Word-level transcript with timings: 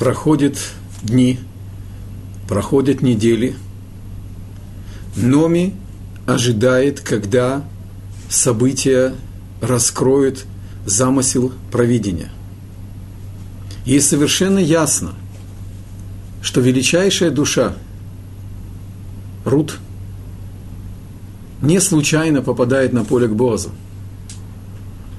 проходят 0.00 0.56
дни, 1.02 1.38
проходят 2.48 3.02
недели. 3.02 3.54
Номи 5.14 5.74
ожидает, 6.26 7.00
когда 7.00 7.62
события 8.30 9.14
раскроют 9.60 10.46
замысел 10.86 11.52
провидения. 11.70 12.30
Ей 13.84 14.00
совершенно 14.00 14.58
ясно, 14.58 15.12
что 16.40 16.62
величайшая 16.62 17.30
душа, 17.30 17.74
Рут, 19.44 19.78
не 21.60 21.78
случайно 21.78 22.40
попадает 22.40 22.94
на 22.94 23.04
поле 23.04 23.28
к 23.28 23.32
Боазу. 23.32 23.68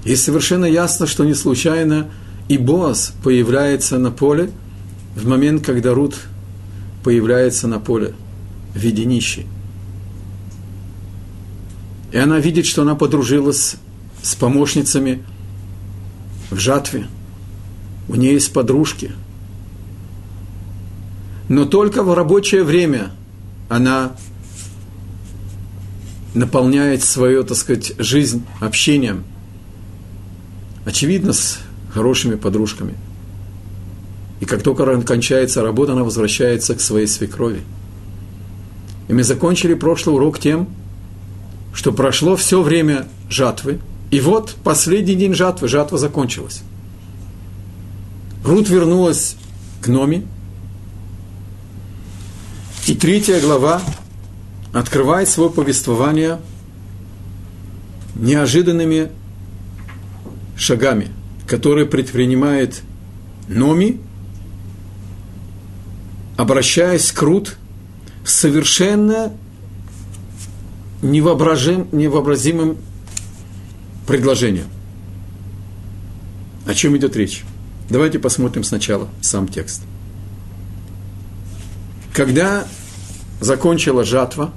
И 0.06 0.16
совершенно 0.16 0.66
ясно, 0.66 1.06
что 1.06 1.24
не 1.24 1.36
случайно 1.36 2.10
и 2.50 2.58
Боаз 2.58 3.14
появляется 3.24 4.00
на 4.00 4.10
поле 4.10 4.50
в 5.16 5.28
момент, 5.28 5.66
когда 5.66 5.94
Рут 5.94 6.18
появляется 7.04 7.68
на 7.68 7.80
поле 7.80 8.14
в 8.74 8.78
виде 8.78 9.06
нищей. 9.06 9.46
И 12.12 12.18
она 12.18 12.40
видит, 12.40 12.66
что 12.66 12.82
она 12.82 12.96
подружилась 12.96 13.76
с 14.22 14.36
помощницами 14.36 15.24
в 16.50 16.58
жатве. 16.60 17.08
У 18.08 18.16
нее 18.16 18.34
есть 18.34 18.54
подружки. 18.54 19.12
Но 21.48 21.66
только 21.66 22.04
в 22.04 22.14
рабочее 22.14 22.64
время 22.64 23.12
она 23.70 24.14
наполняет 26.34 27.04
свою, 27.04 27.44
так 27.44 27.58
сказать, 27.58 27.94
жизнь 27.98 28.46
общением. 28.60 29.24
Очевидно, 30.86 31.34
с 31.34 31.60
хорошими 31.94 32.36
подружками. 32.36 32.96
И 34.42 34.46
как 34.46 34.64
только 34.64 35.00
кончается 35.04 35.62
работа, 35.62 35.94
она 35.94 36.04
возвращается 36.04 36.76
к 36.76 36.82
своей 36.82 37.08
свекрови. 37.08 37.62
И 39.08 39.14
мы 39.14 39.24
закончили 39.24 39.76
прошлый 39.76 40.16
урок 40.16 40.40
тем, 40.40 40.68
что 41.74 41.94
прошло 41.94 42.36
все 42.36 42.62
время 42.62 43.08
жатвы, 43.30 43.80
и 44.10 44.20
вот 44.20 44.56
последний 44.64 45.16
день 45.16 45.34
жатвы, 45.34 45.68
жатва 45.68 45.98
закончилась. 45.98 46.64
Рут 48.44 48.68
вернулась 48.68 49.38
к 49.82 49.88
Номи, 49.88 50.26
и 52.88 52.96
третья 52.96 53.40
глава 53.40 53.82
открывает 54.74 55.30
свое 55.30 55.52
повествование 55.52 56.40
неожиданными 58.16 59.12
шагами, 60.58 61.10
которые 61.48 61.86
предпринимает 61.86 62.82
Номи, 63.48 64.00
обращаясь 66.42 67.12
к 67.12 67.22
Рут 67.22 67.56
совершенно 68.26 69.32
невообразим, 71.04 71.88
невообразимым 71.92 72.80
предложением. 74.08 74.66
О 76.66 76.74
чем 76.74 76.98
идет 76.98 77.16
речь? 77.16 77.44
Давайте 77.92 78.18
посмотрим 78.18 78.64
сначала 78.64 79.08
сам 79.22 79.48
текст. 79.48 79.84
Когда 82.12 82.66
закончила 83.40 84.04
жатва, 84.04 84.52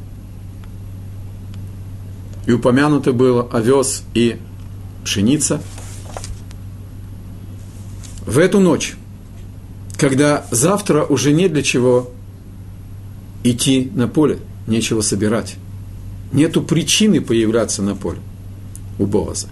и 2.47 2.53
упомянуто 2.53 3.13
было 3.13 3.43
овес 3.53 4.05
и 4.15 4.39
пшеница, 5.05 5.61
в 8.25 8.39
эту 8.39 8.59
ночь, 8.59 8.97
когда 10.05 10.45
завтра 10.51 11.03
уже 11.03 11.33
не 11.33 11.49
для 11.49 11.63
чего 11.63 12.11
идти 13.43 13.91
на 13.95 14.07
поле, 14.07 14.39
нечего 14.67 15.01
собирать, 15.01 15.57
нету 16.31 16.61
причины 16.61 17.23
появляться 17.23 17.81
на 17.81 17.97
поле 17.97 18.19
у 18.99 19.07
Боаза. 19.07 19.47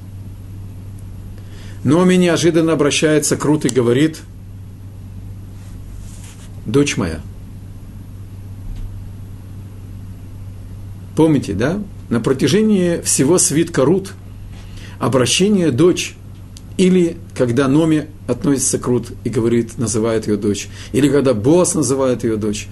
Номи 1.85 2.17
неожиданно 2.17 2.75
обращается 2.75 3.39
к 3.39 3.45
Рут 3.47 3.65
и 3.65 3.71
говорит, 3.71 4.21
дочь 6.67 6.99
моя, 6.99 7.23
помните, 11.17 11.55
да, 11.55 11.83
на 12.11 12.21
протяжении 12.21 13.01
всего 13.01 13.39
свитка 13.39 13.87
Рут 13.87 14.13
обращение 14.99 15.71
дочь 15.71 16.15
или 16.83 17.17
когда 17.37 17.69
Номи 17.69 18.09
относится 18.27 18.77
к 18.77 18.89
Рут 18.89 19.13
и 19.23 19.29
говорит, 19.29 19.79
называет 19.79 20.27
ее 20.27 20.37
дочь, 20.37 20.67
или 20.91 21.09
когда 21.09 21.33
Боас 21.33 21.75
называет 21.75 22.25
ее 22.25 22.37
дочь, 22.37 22.67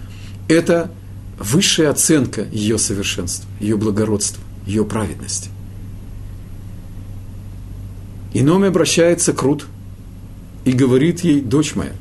это 0.48 0.90
высшая 1.38 1.90
оценка 1.90 2.44
ее 2.50 2.76
совершенства, 2.76 3.48
ее 3.60 3.76
благородства, 3.76 4.42
ее 4.66 4.84
праведности. 4.84 5.50
И 8.32 8.42
Номи 8.42 8.66
обращается 8.66 9.32
к 9.32 9.40
Рут 9.42 9.68
и 10.64 10.72
говорит 10.72 11.20
ей, 11.20 11.40
дочь 11.40 11.76
моя, 11.76 11.92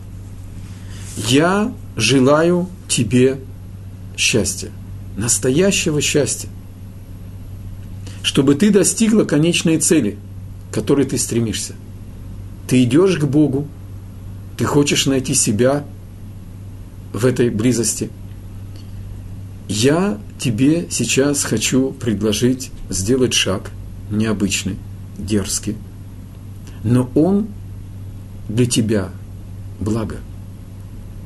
я 1.27 1.71
желаю 1.95 2.69
тебе 2.87 3.39
счастья, 4.17 4.71
настоящего 5.15 6.01
счастья, 6.01 6.49
чтобы 8.23 8.55
ты 8.55 8.71
достигла 8.71 9.25
конечной 9.25 9.77
цели, 9.77 10.17
к 10.71 10.73
которой 10.73 11.05
ты 11.05 11.19
стремишься. 11.19 11.75
Ты 12.69 12.83
идешь 12.83 13.17
к 13.17 13.25
Богу, 13.25 13.67
ты 14.57 14.63
хочешь 14.63 15.07
найти 15.07 15.33
себя 15.33 15.83
в 17.11 17.25
этой 17.25 17.49
близости– 17.49 18.09
я 19.69 20.17
тебе 20.39 20.87
сейчас 20.89 21.43
хочу 21.43 21.91
предложить 21.91 22.71
сделать 22.89 23.35
шаг 23.35 23.69
необычный, 24.09 24.77
дерзкий, 25.15 25.77
но 26.83 27.07
он 27.13 27.47
для 28.49 28.65
тебя 28.65 29.09
благо. 29.79 30.17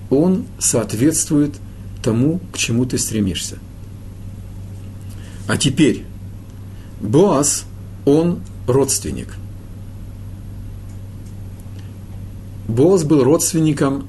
Он 0.09 0.43
соответствует 0.59 1.55
тому, 2.03 2.41
к 2.51 2.57
чему 2.57 2.85
ты 2.85 2.97
стремишься. 2.97 3.59
А 5.47 5.55
теперь, 5.55 6.03
Боас, 6.99 7.63
он 8.03 8.41
родственник. 8.67 9.35
Боас 12.67 13.03
был 13.03 13.23
родственником 13.23 14.07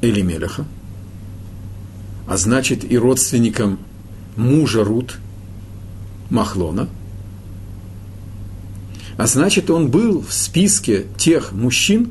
Элимелеха– 0.00 0.64
а 2.26 2.36
значит 2.36 2.90
и 2.90 2.96
родственником 2.96 3.78
мужа 4.36 4.84
Рут, 4.84 5.18
Махлона. 6.30 6.88
А 9.18 9.26
значит, 9.26 9.70
он 9.70 9.90
был 9.90 10.22
в 10.22 10.32
списке 10.32 11.04
тех 11.18 11.52
мужчин, 11.52 12.10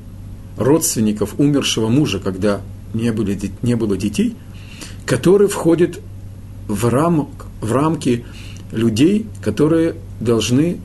родственников 0.57 1.39
умершего 1.39 1.87
мужа, 1.87 2.19
когда 2.19 2.61
не, 2.93 3.11
были, 3.11 3.51
не 3.63 3.75
было 3.75 3.97
детей, 3.97 4.35
которые 5.07 5.47
входят 5.47 5.99
в, 6.67 6.87
рамок, 6.87 7.47
в 7.59 7.71
рамки 7.71 8.23
людей, 8.71 9.25
которые 9.41 9.95
должны, 10.19 10.77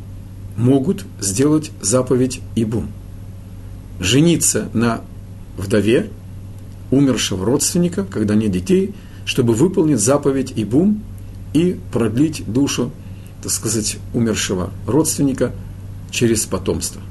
могут 0.57 1.05
сделать 1.21 1.73
заповедь 1.83 2.41
Ибум. 2.55 2.91
Жениться 4.01 4.69
на 4.73 5.01
вдове 5.57 6.11
умершего 6.91 7.45
родственника, 7.45 8.05
когда 8.05 8.35
нет 8.35 8.51
детей– 8.53 8.95
чтобы 9.27 9.55
выполнить 9.55 9.99
заповедь 9.99 10.53
Ибум 10.57 11.03
и 11.53 11.79
продлить 11.93 12.51
душу, 12.51 12.93
так 13.43 13.51
сказать, 13.51 13.99
умершего 14.15 14.73
родственника 14.87 15.53
через 16.11 16.47
потомство. 16.47 17.03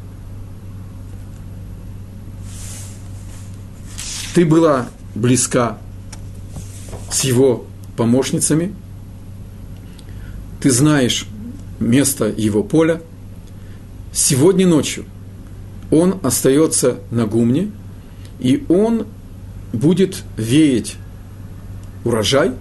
Ты 4.34 4.46
была 4.46 4.88
близка 5.14 5.78
с 7.12 7.24
его 7.26 7.66
помощницами, 7.98 8.74
ты 10.62 10.72
знаешь 10.72 11.28
место 11.80 12.26
его 12.26 12.64
поля. 12.64 13.02
Сегодня 14.14 14.66
ночью 14.66 15.06
он 15.96 16.20
остается 16.24 17.00
на 17.10 17.26
гумне, 17.26 17.72
и 18.40 18.66
он 18.68 19.08
будет 19.72 20.24
веять 20.36 20.98
урожай, 22.04 22.52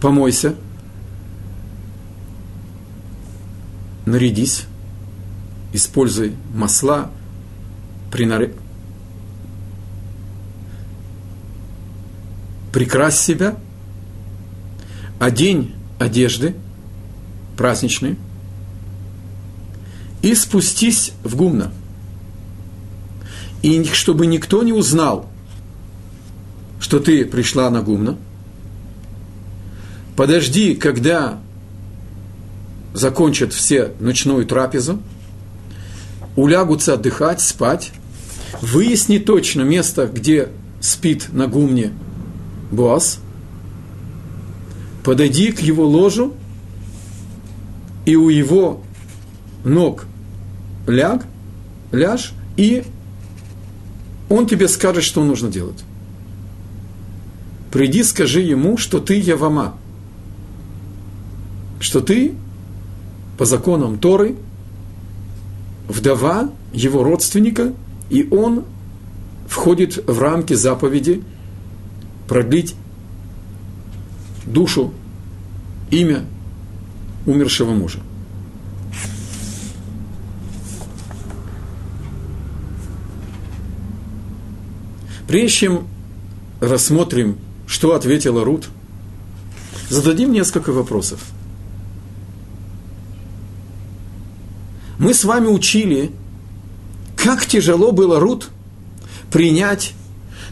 помойся, 0.00 0.54
нарядись, 4.06 4.64
используй 5.72 6.34
масла, 6.54 7.10
принаре... 8.10 8.54
прикрась 12.72 13.20
себя, 13.20 13.56
одень 15.20 15.74
одежды 15.98 16.56
праздничные 17.56 18.16
и 20.24 20.34
спустись 20.34 21.12
в 21.22 21.36
гумна. 21.36 21.70
и 23.60 23.84
чтобы 23.84 24.26
никто 24.26 24.62
не 24.62 24.72
узнал, 24.72 25.28
что 26.80 26.98
ты 26.98 27.26
пришла 27.26 27.68
на 27.68 27.82
гумна. 27.82 28.16
Подожди, 30.16 30.74
когда 30.74 31.38
закончат 32.94 33.52
все 33.52 33.92
ночную 34.00 34.46
трапезу, 34.46 34.98
улягутся 36.36 36.94
отдыхать, 36.94 37.42
спать, 37.42 37.92
выясни 38.62 39.18
точно 39.18 39.60
место, 39.62 40.06
где 40.06 40.48
спит 40.80 41.28
на 41.32 41.48
гумне 41.48 41.92
Боас, 42.70 43.18
подойди 45.04 45.52
к 45.52 45.60
его 45.60 45.86
ложу, 45.86 46.32
и 48.06 48.16
у 48.16 48.30
его 48.30 48.82
ног 49.64 50.06
ляг, 50.86 51.26
ляжь, 51.92 52.32
и 52.56 52.84
он 54.28 54.46
тебе 54.46 54.68
скажет, 54.68 55.04
что 55.04 55.22
нужно 55.24 55.50
делать. 55.50 55.84
Приди, 57.70 58.02
скажи 58.02 58.40
ему, 58.40 58.76
что 58.76 59.00
ты 59.00 59.18
Явама, 59.18 59.76
что 61.80 62.00
ты 62.00 62.34
по 63.36 63.44
законам 63.44 63.98
Торы 63.98 64.36
вдова 65.88 66.50
его 66.72 67.02
родственника, 67.02 67.72
и 68.10 68.28
он 68.30 68.64
входит 69.48 70.04
в 70.06 70.18
рамки 70.20 70.54
заповеди 70.54 71.22
продлить 72.28 72.74
душу, 74.46 74.92
имя 75.90 76.24
умершего 77.26 77.72
мужа. 77.72 77.98
Прежде 85.34 85.48
чем 85.48 85.88
рассмотрим, 86.60 87.38
что 87.66 87.96
ответила 87.96 88.44
Рут, 88.44 88.68
зададим 89.88 90.30
несколько 90.30 90.70
вопросов. 90.70 91.18
Мы 94.96 95.12
с 95.12 95.24
вами 95.24 95.48
учили, 95.48 96.12
как 97.16 97.46
тяжело 97.46 97.90
было 97.90 98.20
Рут 98.20 98.48
принять 99.32 99.94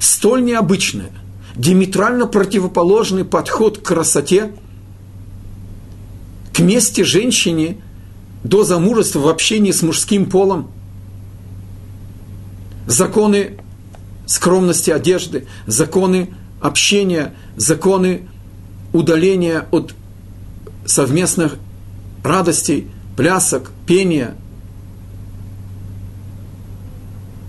столь 0.01 0.43
необычное, 0.43 1.13
диаметрально 1.55 2.27
противоположный 2.27 3.25
подход 3.25 3.79
к 3.79 3.83
красоте, 3.83 4.51
к 6.53 6.59
месте 6.59 7.05
женщине 7.05 7.77
до 8.43 8.65
замужества 8.65 9.21
в 9.21 9.29
общении 9.29 9.71
с 9.71 9.83
мужским 9.83 10.29
полом, 10.29 10.73
законы 12.89 13.61
скромности 14.33 14.91
одежды, 14.91 15.47
законы 15.67 16.31
общения, 16.59 17.35
законы 17.57 18.31
удаления 18.95 19.67
от 19.71 19.95
совместных 20.87 21.57
радостей, 22.25 22.89
плясок, 23.15 23.73
пения, 23.87 24.35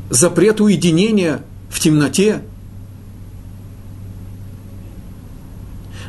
запрет 0.10 0.60
уединения 0.60 1.42
в 1.70 1.80
темноте. 1.80 2.42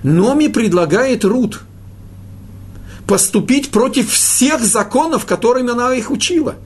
Номи 0.03 0.49
предлагает 0.49 1.25
Рут 1.25 1.62
поступить 3.06 3.70
против 3.70 4.11
всех 4.11 4.65
законов, 4.65 5.25
которыми 5.25 5.70
она 5.70 5.94
их 5.94 6.11
учила. 6.11 6.56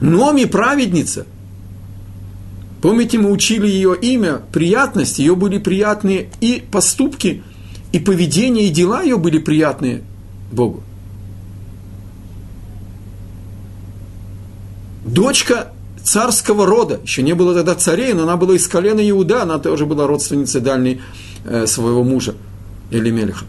Номи 0.00 0.44
праведница– 0.44 1.26
Помните, 2.86 3.18
мы 3.18 3.32
учили 3.32 3.66
ее 3.66 3.96
имя, 4.00 4.42
приятность, 4.52 5.18
ее 5.18 5.34
были 5.34 5.58
приятные 5.58 6.30
и 6.40 6.62
поступки, 6.70 7.42
и 7.90 7.98
поведение, 7.98 8.68
и 8.68 8.70
дела 8.70 9.02
ее 9.02 9.16
были 9.16 9.38
приятные 9.38 10.04
Богу. 10.52 10.84
Дочка 15.04 15.72
царского 16.04 16.64
рода, 16.64 17.00
еще 17.02 17.22
не 17.22 17.32
было 17.32 17.54
тогда 17.56 17.74
царей, 17.74 18.12
но 18.12 18.22
она 18.22 18.36
была 18.36 18.54
из 18.54 18.68
колена 18.68 19.00
Иуда, 19.10 19.42
она 19.42 19.58
тоже 19.58 19.84
была 19.84 20.06
родственницей 20.06 20.60
дальней 20.60 21.00
э, 21.44 21.66
своего 21.66 22.04
мужа, 22.04 22.36
Элимелиха. 22.92 23.46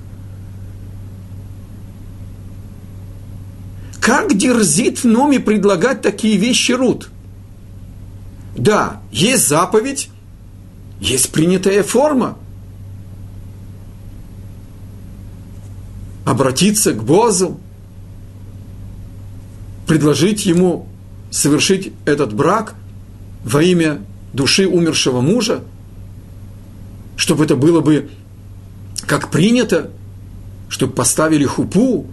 Как 4.02 4.36
дерзит 4.36 5.04
в 5.04 5.06
Номе 5.06 5.40
предлагать 5.40 6.02
такие 6.02 6.38
вещи 6.38 6.72
Рут– 6.72 7.12
да, 8.58 9.02
есть 9.12 9.48
заповедь, 9.48 10.10
есть 11.00 11.32
принятая 11.32 11.84
форма. 11.84 12.38
Обратиться 16.26 16.92
к 16.92 17.04
Бозу, 17.04 17.60
предложить 19.86 20.46
ему 20.46 20.88
совершить 21.30 21.94
этот 22.06 22.34
брак 22.34 22.74
во 23.46 23.62
имя 23.62 24.02
души 24.34 24.68
умершего 24.68 25.22
мужа, 25.22 25.64
чтобы 27.16 27.46
это 27.46 27.56
было 27.56 27.80
бы 27.80 28.10
как 29.06 29.30
принято, 29.30 29.92
чтобы 30.68 30.94
поставили 30.94 31.46
хупу, 31.46 32.08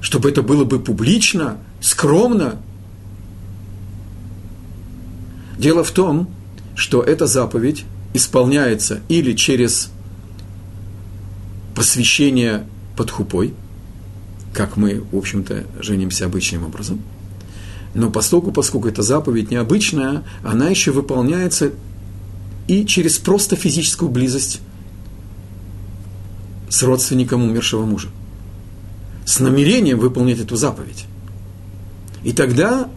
чтобы 0.00 0.30
это 0.30 0.42
было 0.42 0.64
бы 0.64 0.78
публично, 0.78 1.58
скромно– 1.80 2.56
Дело 5.58 5.82
в 5.82 5.90
том, 5.90 6.30
что 6.76 7.02
эта 7.02 7.26
заповедь 7.26 7.84
исполняется 8.14 9.00
или 9.08 9.32
через 9.32 9.90
посвящение 11.74 12.64
под 12.96 13.10
хупой, 13.10 13.54
как 14.52 14.76
мы, 14.76 15.02
в 15.10 15.16
общем-то, 15.16 15.66
женимся 15.80 16.26
обычным 16.26 16.64
образом. 16.64 17.02
Но 17.94 18.10
поскольку, 18.10 18.52
поскольку 18.52 18.88
эта 18.88 19.02
заповедь 19.02 19.50
необычная, 19.50 20.22
она 20.44 20.68
еще 20.68 20.92
выполняется 20.92 21.72
и 22.68 22.86
через 22.86 23.18
просто 23.18 23.56
физическую 23.56 24.10
близость 24.10 24.60
с 26.68 26.82
родственником 26.84 27.42
умершего 27.42 27.84
мужа. 27.84 28.08
С 29.24 29.40
намерением 29.40 29.98
выполнить 29.98 30.38
эту 30.38 30.54
заповедь. 30.54 31.06
И 32.22 32.32
тогда 32.32 32.88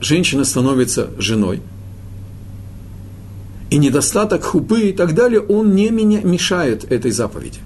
женщина 0.00 0.44
становится 0.44 1.10
женой– 1.18 1.62
и 3.74 3.76
недостаток 3.76 4.44
хупы 4.44 4.90
и 4.90 4.92
так 4.92 5.14
далее, 5.14 5.40
он 5.40 5.74
не 5.74 5.90
меня 5.90 6.20
мешает 6.20 6.84
этой 6.92 7.10
заповеди. 7.10 7.58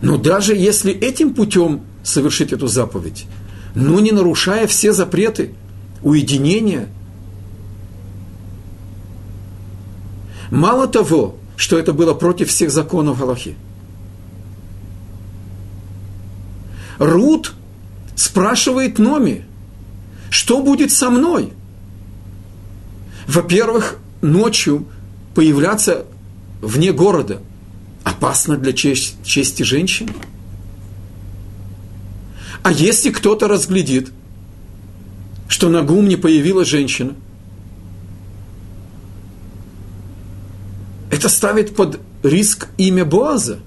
Но 0.00 0.16
даже 0.16 0.56
если 0.56 0.94
этим 0.94 1.34
путем 1.34 1.82
совершить 2.02 2.54
эту 2.54 2.68
заповедь, 2.68 3.26
но 3.74 4.00
не 4.00 4.12
нарушая 4.12 4.66
все 4.66 4.94
запреты 4.94 5.52
уединения, 6.02 6.88
мало 10.50 10.88
того, 10.88 11.36
что 11.56 11.78
это 11.78 11.92
было 11.92 12.14
против 12.14 12.48
всех 12.48 12.70
законов 12.70 13.18
Галахи. 13.18 13.56
Рут 16.98 17.52
спрашивает 18.14 18.98
Номи– 18.98 19.44
что 20.36 20.62
будет 20.62 20.92
со 20.92 21.08
мной? 21.08 21.54
Во-первых, 23.26 23.96
ночью 24.20 24.84
появляться 25.34 26.04
вне 26.60 26.92
города 26.92 27.40
опасно 28.04 28.58
для 28.58 28.74
честь, 28.74 29.16
чести 29.24 29.62
женщин. 29.62 30.10
А 32.62 32.70
если 32.70 33.08
кто-то 33.08 33.48
разглядит, 33.48 34.12
что 35.48 35.70
на 35.70 35.80
гумне 35.80 36.18
появилась 36.18 36.68
женщина, 36.68 37.14
это 41.10 41.30
ставит 41.30 41.74
под 41.74 41.98
риск 42.22 42.68
имя 42.76 43.06
Боаза– 43.06 43.58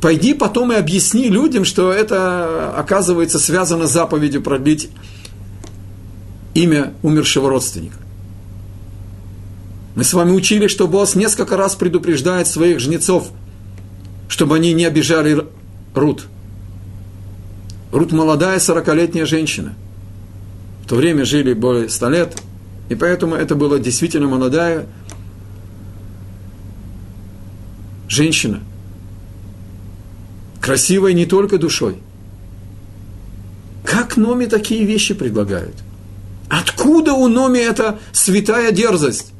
Пойди 0.00 0.32
потом 0.32 0.72
и 0.72 0.76
объясни 0.76 1.28
людям, 1.28 1.64
что 1.64 1.92
это, 1.92 2.74
оказывается, 2.74 3.38
связано 3.38 3.86
с 3.86 3.92
заповедью 3.92 4.42
продлить 4.42 4.88
имя 6.54 6.94
умершего 7.02 7.50
родственника. 7.50 7.98
Мы 9.94 10.04
с 10.04 10.14
вами 10.14 10.30
учили, 10.30 10.68
что 10.68 10.88
босс 10.88 11.14
несколько 11.14 11.56
раз 11.56 11.74
предупреждает 11.74 12.46
своих 12.46 12.80
жнецов, 12.80 13.30
чтобы 14.28 14.56
они 14.56 14.72
не 14.72 14.86
обижали 14.86 15.44
Рут. 15.94 16.26
Рут 17.92 18.12
молодая, 18.12 18.58
сорокалетняя 18.58 19.26
женщина. 19.26 19.74
В 20.84 20.88
то 20.88 20.94
время 20.94 21.26
жили 21.26 21.52
более 21.52 21.90
ста 21.90 22.08
лет, 22.08 22.40
и 22.88 22.94
поэтому 22.94 23.34
это 23.34 23.54
была 23.54 23.78
действительно 23.78 24.28
молодая 24.28 24.86
женщина– 28.08 28.60
красивой 30.60 31.14
не 31.14 31.26
только 31.26 31.58
душой. 31.58 31.98
Как 33.84 34.16
Номи 34.16 34.46
такие 34.46 34.84
вещи 34.84 35.14
предлагают? 35.14 35.74
Откуда 36.48 37.12
у 37.12 37.28
Номи 37.28 37.58
эта 37.58 37.98
святая 38.12 38.72
дерзость? 38.72 39.32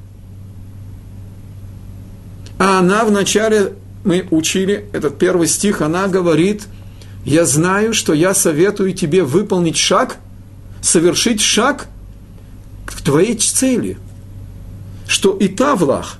А 2.58 2.78
она 2.78 3.04
вначале, 3.04 3.74
мы 4.04 4.26
учили 4.30 4.86
этот 4.92 5.18
первый 5.18 5.48
стих, 5.48 5.80
она 5.80 6.08
говорит, 6.08 6.64
я 7.24 7.44
знаю, 7.44 7.94
что 7.94 8.12
я 8.12 8.34
советую 8.34 8.92
тебе 8.92 9.22
выполнить 9.24 9.76
шаг, 9.76 10.16
совершить 10.82 11.40
шаг 11.40 11.88
к 12.86 13.00
твоей 13.02 13.36
цели. 13.36 13.98
Что 15.06 15.36
и 15.36 15.48
тавлах, 15.48 16.18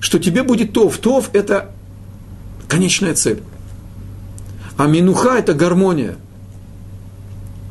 что 0.00 0.18
тебе 0.18 0.42
будет 0.42 0.72
тов. 0.72 0.98
Тов– 0.98 1.30
это 1.32 1.70
конечная 2.68 3.14
цель. 3.14 3.42
А 4.76 4.86
минуха– 4.86 5.38
это 5.38 5.54
гармония. 5.54 6.16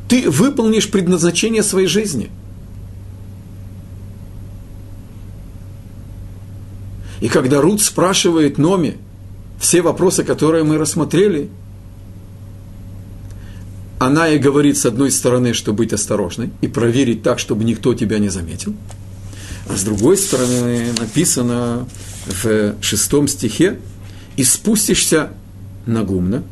Ты 0.08 0.30
выполнишь 0.30 0.90
предназначение 0.90 1.62
своей 1.62 1.86
жизни. 1.86 2.30
И 7.20 7.28
когда 7.28 7.60
Рут 7.60 7.80
спрашивает 7.80 8.58
Номи 8.58 8.98
все 9.58 9.82
вопросы, 9.82 10.24
которые 10.24 10.64
мы 10.64 10.76
рассмотрели, 10.76 11.48
она 13.98 14.28
и 14.28 14.38
говорит 14.38 14.76
с 14.76 14.84
одной 14.84 15.10
стороны, 15.10 15.54
что 15.54 15.72
быть 15.72 15.92
осторожной 15.92 16.50
и 16.60 16.68
проверить 16.68 17.22
так, 17.22 17.38
чтобы 17.38 17.64
никто 17.64 17.94
тебя 17.94 18.18
не 18.18 18.28
заметил. 18.28 18.74
А 19.68 19.76
с 19.76 19.82
другой 19.82 20.18
стороны 20.18 20.92
написано 20.98 21.86
в 22.26 22.74
шестом 22.82 23.28
стихе, 23.28 23.78
и 24.36 24.44
спустишься 24.44 25.30
на 25.86 26.02
гумна, 26.02 26.42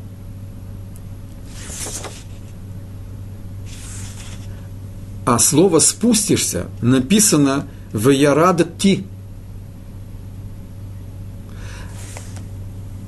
а 5.25 5.39
слово 5.39 5.79
«спустишься» 5.79 6.67
написано 6.81 7.67
в 7.93 8.11
«ярадати». 8.11 9.05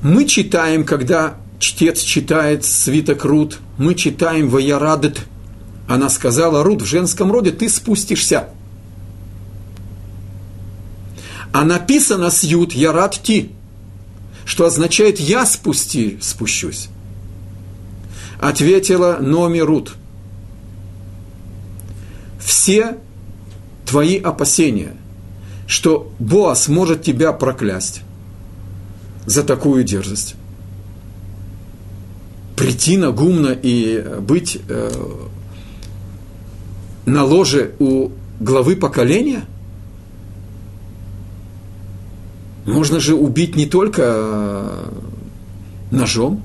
Мы 0.02 0.26
читаем, 0.26 0.84
когда 0.84 1.36
чтец 1.58 2.00
читает 2.00 2.64
свиток 2.64 3.24
Рут, 3.24 3.58
мы 3.78 3.94
читаем 3.94 4.48
«Ваярадет». 4.48 5.20
Она 5.88 6.08
сказала, 6.08 6.62
Рут, 6.62 6.82
в 6.82 6.86
женском 6.86 7.32
роде 7.32 7.50
ты 7.50 7.68
спустишься. 7.68 8.48
А 11.52 11.64
написано 11.64 12.30
с 12.30 12.42
Ют 12.42 12.72
«Ярад 12.72 13.18
ти», 13.22 13.52
что 14.44 14.66
означает 14.66 15.20
«я 15.20 15.46
спусти, 15.46 16.18
спущусь». 16.20 16.88
Ответила 18.40 19.18
Номи 19.20 19.60
Рут. 19.60 19.94
Все 22.44 22.98
твои 23.86 24.18
опасения, 24.18 24.94
что 25.66 26.12
Боас 26.18 26.68
может 26.68 27.02
тебя 27.02 27.32
проклясть 27.32 28.02
за 29.24 29.42
такую 29.42 29.82
дерзость, 29.82 30.34
прийти 32.54 32.98
на 32.98 33.12
гумна 33.12 33.48
и 33.48 34.20
быть 34.20 34.58
э, 34.68 34.90
на 37.06 37.24
ложе 37.24 37.74
у 37.78 38.10
главы 38.40 38.76
поколения? 38.76 39.44
Можно 42.66 43.00
же 43.00 43.14
убить 43.14 43.56
не 43.56 43.66
только 43.66 44.02
э, 44.04 44.92
ножом, 45.90 46.42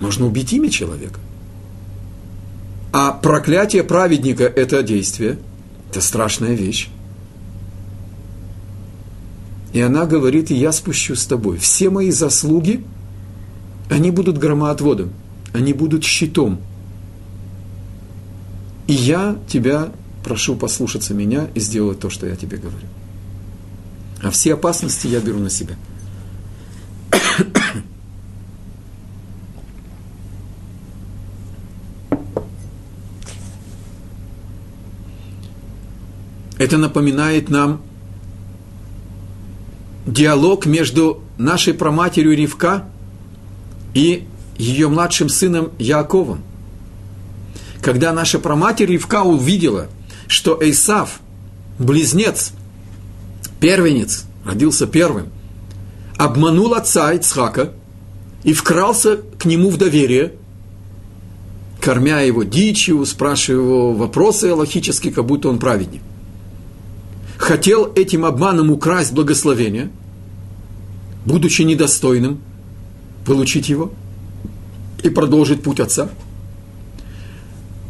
можно 0.00 0.26
убить 0.26 0.52
имя 0.52 0.70
человека. 0.70 1.20
А 2.92 3.12
проклятие 3.12 3.84
праведника– 3.84 4.44
это 4.56 4.82
действие, 4.82 5.38
это 5.90 6.00
страшная 6.00 6.54
вещь. 6.54 6.88
И 9.72 9.80
она 9.80 10.06
говорит, 10.06 10.50
я 10.50 10.72
спущу 10.72 11.14
с 11.14 11.26
тобой. 11.26 11.58
Все 11.58 11.90
мои 11.90 12.10
заслуги, 12.10 12.84
они 13.88 14.10
будут 14.10 14.38
громоотводом 14.38 15.12
они 15.52 15.72
будут 15.72 16.04
щитом. 16.04 16.60
И 18.86 18.92
я 18.92 19.36
тебя 19.48 19.92
прошу 20.24 20.56
послушаться 20.56 21.14
меня 21.14 21.48
и 21.54 21.60
сделать 21.60 22.00
то, 22.00 22.10
что 22.10 22.26
я 22.26 22.36
тебе 22.36 22.56
говорю. 22.58 22.86
А 24.22 24.30
все 24.30 24.54
опасности 24.54 25.06
я 25.06 25.20
беру 25.20 25.38
на 25.38 25.50
себя. 25.50 25.76
Это 36.60 36.76
напоминает 36.76 37.48
нам 37.48 37.80
диалог 40.04 40.66
между 40.66 41.22
нашей 41.38 41.72
проматерью 41.72 42.36
Ривка 42.36 42.84
и 43.94 44.26
ее 44.58 44.88
младшим 44.88 45.30
сыном 45.30 45.70
Яковом. 45.78 46.42
Когда 47.80 48.12
наша 48.12 48.38
проматерь 48.38 48.90
Ривка 48.90 49.22
увидела, 49.22 49.88
что 50.26 50.58
Эйсав, 50.62 51.20
близнец, 51.78 52.52
первенец, 53.58 54.26
родился 54.44 54.86
первым, 54.86 55.30
обманул 56.18 56.74
отца 56.74 57.10
Ицхака 57.14 57.72
и 58.44 58.52
вкрался 58.52 59.16
к 59.38 59.46
нему 59.46 59.70
в 59.70 59.78
доверие, 59.78 60.34
кормя 61.80 62.20
его 62.20 62.42
дичью, 62.42 63.06
спрашивая 63.06 63.62
его 63.62 63.92
вопросы 63.94 64.50
аллахические, 64.50 65.14
как 65.14 65.24
будто 65.24 65.48
он 65.48 65.58
праведник. 65.58 66.02
Хотел 67.40 67.92
этим 67.94 68.24
обманом 68.24 68.70
украсть 68.70 69.12
благословение, 69.12 69.90
будучи 71.24 71.62
недостойным 71.62 72.40
получить 73.24 73.68
его– 73.68 73.92
и 75.02 75.10
продолжить 75.10 75.62
путь 75.62 75.80
отца. 75.80 76.08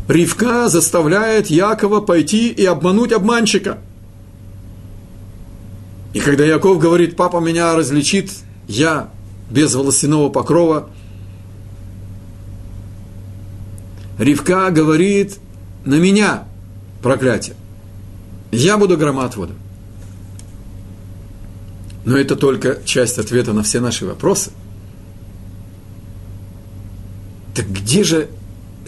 Ривка 0.08 0.68
заставляет 0.68 1.48
Якова 1.48 2.00
пойти 2.00 2.48
и 2.48 2.64
обмануть 2.64 3.12
обманщика. 3.12 3.78
И 6.12 6.20
когда 6.20 6.44
Яков 6.44 6.80
говорит, 6.80 7.16
папа 7.16 7.38
меня 7.38 7.74
различит, 7.76 8.32
я 8.66 9.10
без 9.48 9.74
волосяного 9.74 10.28
покрова, 10.28 10.90
Ривка 14.18 14.70
говорит, 14.70 15.38
на 15.84 15.94
меня 15.94 16.44
проклятие. 17.02 17.54
Я 18.50 18.76
буду 18.76 18.96
громоотводом. 18.96 19.56
Но 22.04 22.16
это 22.16 22.34
только 22.36 22.80
часть 22.84 23.18
ответа 23.18 23.52
на 23.52 23.62
все 23.62 23.80
наши 23.80 24.06
вопросы– 24.06 24.50
так 27.60 27.70
где 27.70 28.04
же 28.04 28.30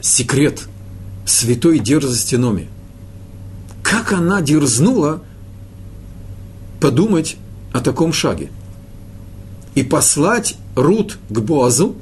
секрет 0.01 0.63
святой 1.27 1.79
дерзости 1.79 2.37
Номи? 2.37 2.69
Как 3.83 4.13
она 4.15 4.41
дерзнула 4.41 5.23
подумать 6.81 7.37
о 7.73 7.81
таком 7.81 8.15
шаге? 8.15 8.51
И 9.75 9.83
послать 9.83 10.57
Рут 10.75 11.19
к 11.29 11.41
Боазу 11.41 11.97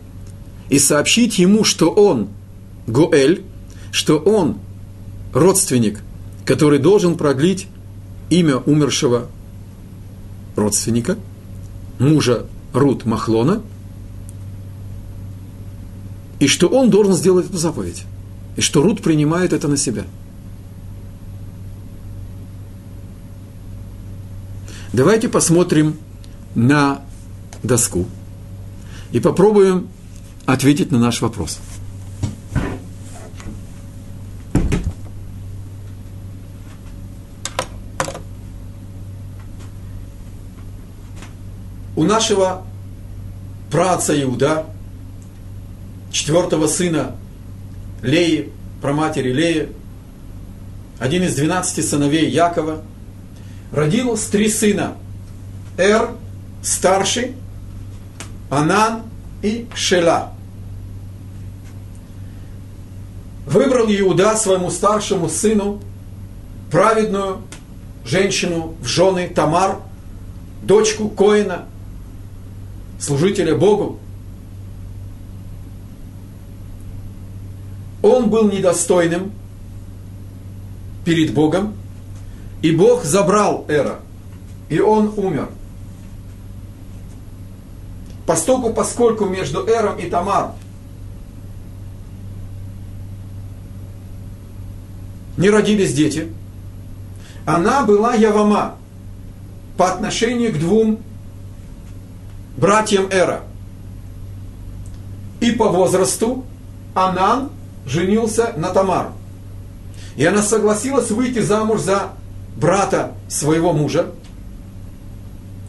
и 0.69 0.79
сообщить 0.79 1.41
ему, 1.41 1.65
что 1.65 1.91
он 1.91 2.29
Гоэль, 2.87 3.43
что 3.91 4.19
он 4.19 4.59
родственник, 5.33 6.03
который 6.45 6.79
должен 6.79 7.17
продлить 7.17 7.69
имя 8.29 8.57
умершего 8.57 9.29
родственника, 10.57 11.17
мужа 11.99 12.47
Рут 12.73 13.05
Махлона– 13.05 13.63
и 16.41 16.47
что 16.49 16.69
он 16.69 16.91
должен 16.91 17.13
сделать 17.13 17.47
эту 17.47 17.59
заповедь. 17.59 18.05
И 18.57 18.63
что 18.63 18.83
Рут 18.83 19.03
принимает 19.03 19.53
это 19.53 19.69
на 19.69 19.77
себя. 19.77 20.05
Давайте 24.93 25.29
посмотрим 25.29 25.99
на 26.57 27.03
доску 27.63 28.07
и 29.13 29.21
попробуем 29.21 29.89
ответить 30.47 30.91
на 30.91 30.99
наш 30.99 31.21
вопрос. 31.21 31.61
У 42.01 42.05
нашего 42.05 42.63
праца 43.71 44.19
Иуда– 44.23 44.65
четвертого 46.11 46.67
сына 46.67 47.15
Леи, 48.01 48.51
праматери 48.81 49.31
Леи, 49.31 49.69
один 50.99 51.25
из 51.25 51.35
двенадцати 51.35 51.83
сыновей 51.83 52.31
Якова, 52.31 52.81
родилось 53.71 54.25
три 54.29 54.49
сына. 54.49 54.95
Эр, 55.77 56.13
старший, 56.63 57.35
Анан 58.49 59.03
и 59.43 59.69
Шела. 59.75 60.33
выбрал 63.45 63.85
Иуда 63.91 64.39
своему 64.39 64.71
старшему 64.71 65.29
сыну 65.29 65.83
праведную 66.71 67.43
женщину 68.07 68.75
в 68.81 68.87
жены 68.87 69.29
Тамар, 69.29 69.81
дочку 70.63 71.11
Коина, 71.11 71.67
служителя 73.01 73.57
Богу. 73.57 73.99
Он 78.03 78.31
был 78.31 78.51
недостойным 78.51 79.33
перед 81.05 81.35
Богом, 81.35 81.75
и 82.63 82.75
Бог 82.75 83.05
забрал 83.05 83.65
Эра, 83.69 84.01
и 84.69 84.79
он 84.81 85.13
умер. 85.17 85.49
Постоку, 88.27 88.73
поскольку 88.73 89.25
между 89.25 89.67
Эром 89.67 89.99
и 89.99 90.09
Тамар 90.09 90.53
не 95.37 95.51
родились 95.51 95.93
дети, 95.95 96.29
она 97.45 97.85
была 97.85 98.15
Явама 98.15 98.77
по 99.77 99.91
отношению 99.91 100.53
к 100.53 100.59
двум 100.59 101.01
братьям 102.61 103.09
Эра. 103.11 103.43
И 105.41 105.53
по 105.53 105.69
возрасту 105.69 106.45
Анан 106.95 107.51
женился 107.87 108.53
на 108.57 108.71
Тамар. 108.71 109.13
И 110.17 110.25
она 110.25 110.43
согласилась 110.43 111.11
выйти 111.11 111.39
замуж 111.39 111.81
за 111.81 112.13
брата 112.57 113.13
своего 113.29 113.73
мужа, 113.73 114.11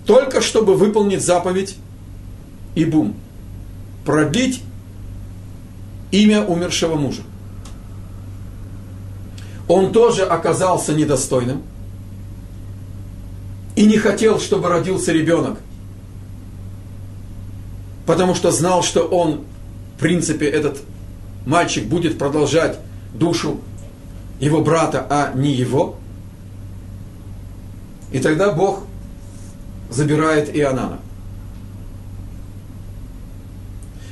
только 0.05 0.41
чтобы 0.41 0.75
выполнить 0.75 1.23
заповедь 1.23 1.77
Ибум, 2.75 3.15
продлить 4.05 4.61
имя 6.11 6.43
умершего 6.43 6.95
мужа. 6.95 7.21
Он 9.67 9.93
тоже 9.93 10.23
оказался 10.23 10.93
недостойным 10.93 11.61
и 13.75 13.85
не 13.85 13.97
хотел, 13.97 14.39
чтобы 14.39 14.67
родился 14.67 15.13
ребенок, 15.13 15.59
потому 18.05 18.35
что 18.35 18.51
знал, 18.51 18.83
что 18.83 19.01
он, 19.01 19.43
в 19.95 19.99
принципе, 19.99 20.47
этот 20.47 20.81
мальчик 21.45 21.85
будет 21.85 22.17
продолжать 22.17 22.79
душу 23.13 23.59
его 24.39 24.61
брата, 24.61 25.05
а 25.09 25.31
не 25.35 25.53
его. 25.53 25.95
И 28.11 28.19
тогда 28.19 28.51
Бог 28.51 28.83
забирает 29.89 30.55
Ионана. 30.55 30.99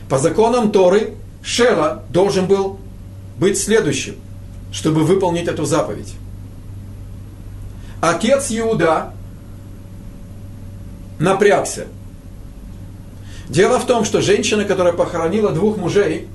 По 0.10 0.18
законам 0.18 0.72
Торы 0.72 1.16
Шела 1.44 2.04
должен 2.10 2.48
был 2.48 2.80
быть 3.38 3.58
следующим, 3.58 4.16
чтобы 4.72 5.04
выполнить 5.04 5.48
эту 5.48 5.66
заповедь. 5.66 6.14
Отец 8.02 8.48
Иуда 8.52 9.14
напрягся. 11.20 11.88
Дело 13.50 13.80
в 13.80 13.88
том, 13.88 14.06
что 14.06 14.22
женщина, 14.22 14.64
которая 14.64 14.94
похоронила 14.94 15.52
двух 15.52 15.78
мужей, 15.78 16.28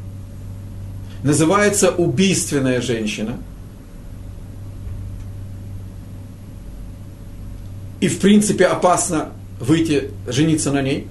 называется 1.23 1.91
убийственная 1.91 2.81
женщина. 2.83 3.39
И 8.01 8.09
в 8.09 8.19
принципе 8.19 8.67
опасно 8.67 9.31
выйти, 9.61 10.11
жениться 10.27 10.73
на 10.73 10.83
ней. 10.83 11.07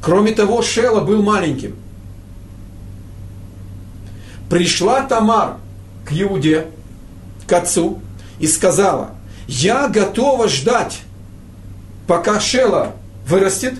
Кроме 0.00 0.32
того, 0.32 0.62
Шела 0.62 1.02
был 1.02 1.22
маленьким. 1.22 1.76
Пришла 4.48 5.02
Тамар 5.02 5.58
к 6.06 6.12
Иуде, 6.12 6.66
к 7.46 7.52
отцу, 7.52 8.00
и 8.40 8.46
сказала, 8.46 9.10
я 9.46 9.88
готова 9.88 10.48
ждать, 10.48 11.02
пока 12.06 12.40
Шела 12.40 12.94
вырастет, 13.26 13.74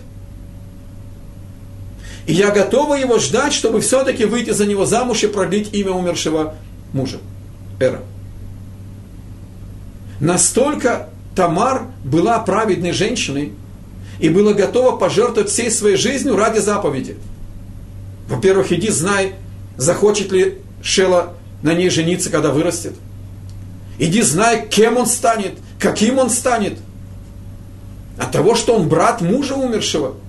и 2.27 2.33
я 2.33 2.51
готова 2.51 2.95
его 2.95 3.19
ждать, 3.19 3.53
чтобы 3.53 3.81
все-таки 3.81 4.25
выйти 4.25 4.51
за 4.51 4.67
него 4.67 4.87
замуж 4.87 5.23
и 5.25 5.27
продлить 5.27 5.75
имя 5.75 5.93
умершего 5.93 6.55
мужа. 6.93 7.19
Эра. 7.81 8.03
Настолько 10.21 11.09
Тамар 11.35 11.89
была 12.05 12.39
праведной 12.39 12.93
женщиной 12.93 13.53
и 14.21 14.29
была 14.29 14.55
готова 14.55 14.97
пожертвовать 14.97 15.51
всей 15.51 15.71
своей 15.71 15.97
жизнью 15.97 16.37
ради 16.37 16.61
заповеди. 16.61 17.17
Во-первых, 18.29 18.73
иди 18.73 18.89
знай, 18.89 19.35
захочет 19.77 20.33
ли 20.33 20.59
Шела 20.83 21.35
на 21.63 21.75
ней 21.75 21.91
жениться, 21.91 22.31
когда 22.31 22.51
вырастет. 22.51 22.93
Иди 23.99 24.23
знай, 24.23 24.69
кем 24.69 24.97
он 24.97 25.07
станет, 25.07 25.55
каким 25.79 26.19
он 26.19 26.31
станет. 26.31 26.79
От 28.19 28.31
того, 28.31 28.55
что 28.55 28.77
он 28.77 28.89
брат 28.89 29.21
мужа 29.21 29.55
умершего– 29.55 30.15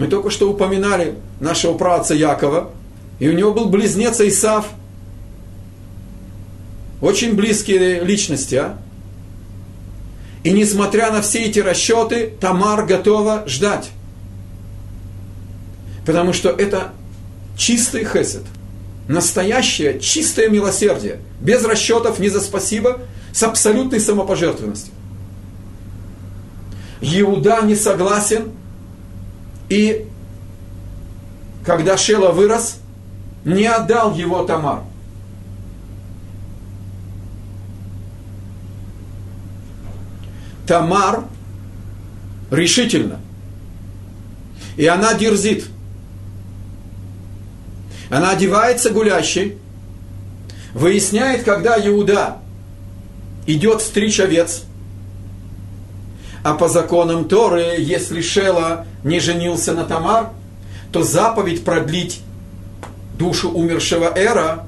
мы 0.00 0.06
только 0.06 0.30
что 0.30 0.50
упоминали 0.50 1.16
нашего 1.40 1.76
праца 1.76 2.14
Якова, 2.14 2.70
и 3.18 3.28
у 3.28 3.32
него 3.32 3.52
был 3.52 3.66
близнец 3.66 4.18
Исав. 4.18 4.66
Очень 7.02 7.34
близкие 7.34 8.02
личности, 8.02 8.54
а? 8.54 8.78
И 10.42 10.52
несмотря 10.52 11.12
на 11.12 11.20
все 11.20 11.44
эти 11.44 11.58
расчеты, 11.58 12.32
Тамар 12.40 12.86
готова 12.86 13.44
ждать. 13.46 13.90
Потому 16.06 16.32
что 16.32 16.48
это 16.48 16.92
чистый 17.58 18.06
хесед. 18.06 18.44
Настоящее 19.06 20.00
чистое 20.00 20.48
милосердие. 20.48 21.18
Без 21.42 21.62
расчетов 21.62 22.18
ни 22.20 22.28
за 22.28 22.40
спасибо, 22.40 23.00
с 23.34 23.42
абсолютной 23.42 24.00
самопожертвенностью. 24.00 24.94
Иуда 27.00 27.62
не 27.62 27.74
согласен 27.74 28.52
и 29.68 30.06
когда 31.64 31.96
Шела 31.96 32.32
вырос, 32.32 32.78
не 33.44 33.66
отдал 33.66 34.14
его 34.14 34.44
Тамар. 34.44 34.82
Тамар 40.66 41.24
решительно. 42.50 43.20
И 44.76 44.86
она 44.86 45.14
дерзит. 45.14 45.66
Она 48.08 48.30
одевается 48.30 48.90
гулящей, 48.90 49.58
выясняет, 50.74 51.44
когда 51.44 51.78
Иуда 51.86 52.38
идет 53.46 53.82
стричь 53.82 54.20
овец– 54.20 54.64
а 56.42 56.54
по 56.54 56.68
законам 56.68 57.26
Торы, 57.26 57.76
если 57.78 58.20
Шела 58.20 58.86
не 59.04 59.20
женился 59.20 59.72
на 59.72 59.84
Тамар, 59.84 60.30
то 60.92 61.02
заповедь 61.02 61.64
продлить 61.64 62.22
душу 63.18 63.50
умершего 63.50 64.12
Эра 64.16 64.64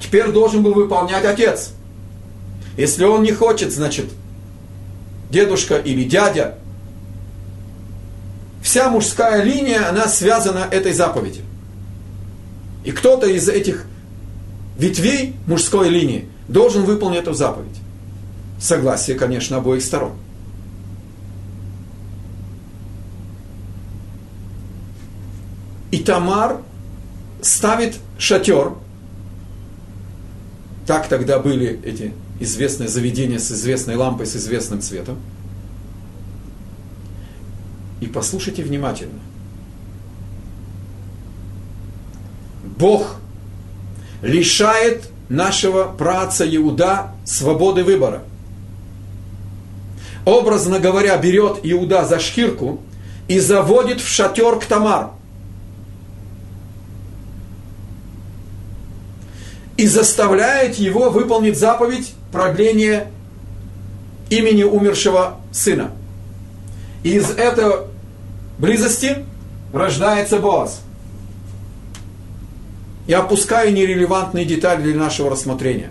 теперь 0.00 0.28
должен 0.28 0.62
был 0.62 0.74
выполнять 0.74 1.24
отец. 1.24 1.72
Если 2.76 3.04
он 3.04 3.22
не 3.22 3.32
хочет, 3.32 3.72
значит, 3.72 4.06
дедушка 5.30 5.76
или 5.76 6.04
дядя, 6.04 6.54
вся 8.62 8.88
мужская 8.88 9.42
линия, 9.42 9.88
она 9.88 10.06
связана 10.06 10.66
этой 10.70 10.92
заповедью. 10.92 11.42
И 12.84 12.92
кто-то 12.92 13.26
из 13.26 13.48
этих 13.48 13.84
ветвей 14.78 15.34
мужской 15.46 15.88
линии 15.88 16.28
должен 16.48 16.84
выполнить 16.84 17.20
эту 17.20 17.34
заповедь. 17.34 17.76
Согласие, 18.60 19.18
конечно, 19.18 19.58
обоих 19.58 19.82
сторон. 19.82 20.12
И 25.90 25.98
Тамар 25.98 26.60
ставит 27.42 27.98
шатер. 28.18 28.74
Так 30.86 31.08
тогда 31.08 31.38
были 31.38 31.80
эти 31.84 32.12
известные 32.38 32.88
заведения 32.88 33.38
с 33.38 33.50
известной 33.50 33.96
лампой, 33.96 34.26
с 34.26 34.36
известным 34.36 34.80
цветом. 34.80 35.18
И 38.00 38.06
послушайте 38.06 38.62
внимательно. 38.62 39.20
Бог 42.78 43.16
лишает 44.22 45.10
нашего 45.28 45.84
праца 45.84 46.44
Иуда 46.56 47.12
свободы 47.24 47.84
выбора. 47.84 48.22
Образно 50.24 50.78
говоря, 50.78 51.16
берет 51.18 51.60
Иуда 51.62 52.04
за 52.04 52.18
шкирку 52.20 52.80
и 53.28 53.38
заводит 53.38 54.00
в 54.00 54.08
шатер 54.08 54.58
к 54.58 54.64
Тамар– 54.64 55.10
и 59.80 59.86
заставляет 59.86 60.74
его 60.74 61.08
выполнить 61.08 61.58
заповедь 61.58 62.12
продления 62.32 63.10
имени 64.28 64.62
умершего 64.62 65.40
сына. 65.52 65.92
И 67.02 67.14
из 67.14 67.30
этой 67.30 67.86
близости 68.58 69.24
рождается 69.72 70.38
Боаз. 70.38 70.82
Я 73.06 73.20
опускаю 73.20 73.72
нерелевантные 73.72 74.44
детали 74.44 74.82
для 74.82 74.96
нашего 74.96 75.30
рассмотрения. 75.30 75.90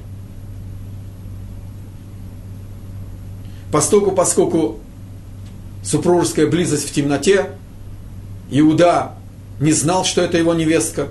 Поскольку, 3.71 4.11
поскольку 4.11 4.77
супружеская 5.83 6.45
близость 6.45 6.87
в 6.87 6.93
темноте, 6.93 7.49
Иуда 8.51 9.13
не 9.59 9.71
знал, 9.71 10.05
что 10.05 10.21
это 10.21 10.37
его 10.37 10.53
невестка. 10.53 11.07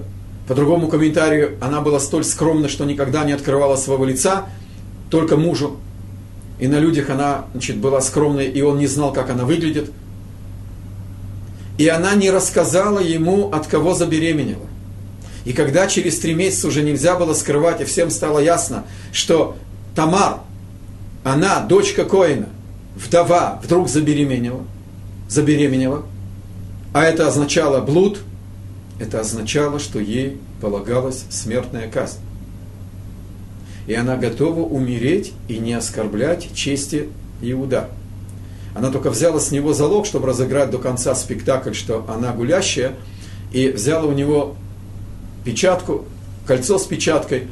По 0.49 0.55
другому 0.55 0.89
комментарию, 0.89 1.59
она 1.61 1.83
была 1.83 2.01
столь 2.01 2.25
скромна, 2.25 2.69
что 2.71 2.87
никогда 2.87 3.23
не 3.25 3.33
открывала 3.33 3.77
своего 3.77 4.07
лица, 4.07 4.47
только 5.11 5.37
мужу. 5.37 5.77
И 6.59 6.67
на 6.67 6.79
людях 6.79 7.11
она 7.11 7.45
значит, 7.53 7.77
была 7.77 8.01
скромной, 8.01 8.47
и 8.47 8.63
он 8.63 8.79
не 8.79 8.87
знал, 8.87 9.13
как 9.13 9.29
она 9.29 9.45
выглядит. 9.45 9.91
И 11.77 11.87
она 11.87 12.15
не 12.15 12.31
рассказала 12.31 12.99
ему, 12.99 13.51
от 13.51 13.67
кого 13.67 13.95
забеременела. 13.95 14.67
И 15.45 15.53
когда 15.53 15.87
через 15.87 16.19
три 16.19 16.35
месяца 16.35 16.67
уже 16.67 16.83
нельзя 16.83 17.15
было 17.17 17.35
скрывать, 17.35 17.83
и 17.83 17.85
всем 17.85 18.11
стало 18.11 18.39
ясно, 18.39 18.85
что 19.13 19.57
Тамар, 19.95 20.41
она, 21.25 21.61
дочка 21.61 22.07
Коина, 22.07 22.49
вдова, 22.97 23.61
вдруг 23.63 23.89
забеременела, 23.91 24.63
забеременела, 25.29 26.05
а 26.95 27.05
это 27.05 27.29
означало 27.29 27.81
блуд, 27.81 28.21
это 28.99 29.21
означало, 29.21 29.79
что 29.79 29.99
ей 29.99 30.39
полагалась 30.61 31.25
смертная 31.31 31.89
казнь. 31.89 32.19
И 33.87 33.95
она 33.95 34.17
готова 34.17 34.61
умереть 34.61 35.33
и 35.49 35.59
не 35.59 35.73
оскорблять 35.73 36.53
чести 36.55 37.09
Иуда. 37.41 37.89
Она 38.75 38.91
только 38.91 39.11
взяла 39.11 39.41
с 39.41 39.51
него 39.51 39.73
залог, 39.73 40.05
чтобы 40.05 40.27
разыграть 40.27 40.71
до 40.71 40.79
конца 40.79 41.15
спектакль, 41.15 41.73
что 41.73 42.05
она 42.09 42.33
гулящая, 42.33 42.95
и 43.53 43.69
взяла 43.69 44.07
у 44.07 44.13
него 44.13 44.57
печатку, 45.45 46.05
кольцо 46.47 46.79
с 46.79 46.85
печаткой 46.85 47.47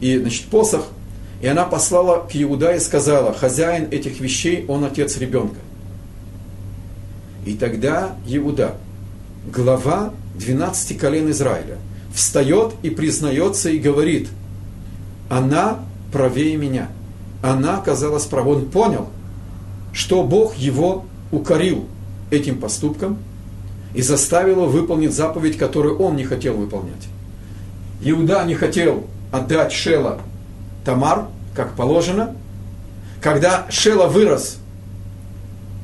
и, 0.00 0.18
значит, 0.18 0.46
посох, 0.46 0.86
и 1.42 1.46
она 1.46 1.64
послала 1.64 2.26
к 2.26 2.30
Иуда 2.34 2.72
и 2.74 2.80
сказала, 2.80 3.34
хозяин 3.34 3.88
этих 3.90 4.20
вещей, 4.20 4.64
он 4.68 4.84
отец 4.84 5.18
ребенка. 5.18 5.58
И 7.44 7.54
тогда 7.54 8.14
Иуда, 8.26 8.76
глава 9.52 10.14
12 10.34 10.98
колен 10.98 11.30
Израиля, 11.30 11.78
встает 12.14 12.74
и 12.82 12.90
признается 12.90 13.70
и 13.70 13.78
говорит, 13.78 14.28
она 15.28 15.78
правее 16.12 16.56
меня. 16.56 16.88
Она 17.42 17.78
оказалась 17.78 18.26
права. 18.26 18.50
Он 18.50 18.66
понял, 18.66 19.08
что 19.92 20.22
Бог 20.22 20.56
его 20.56 21.04
укорил 21.30 21.86
этим 22.30 22.58
поступком 22.58 23.18
и 23.94 24.02
заставил 24.02 24.56
его 24.56 24.66
выполнить 24.66 25.14
заповедь, 25.14 25.58
которую 25.58 25.98
он 25.98 26.16
не 26.16 26.24
хотел 26.24 26.54
выполнять. 26.54 27.08
Иуда 28.02 28.44
не 28.44 28.54
хотел 28.54 29.04
отдать 29.30 29.72
Шела 29.72 30.20
Тамар, 30.84 31.26
как 31.54 31.74
положено. 31.74 32.34
Когда 33.20 33.66
Шела 33.70 34.08
вырос, 34.08 34.58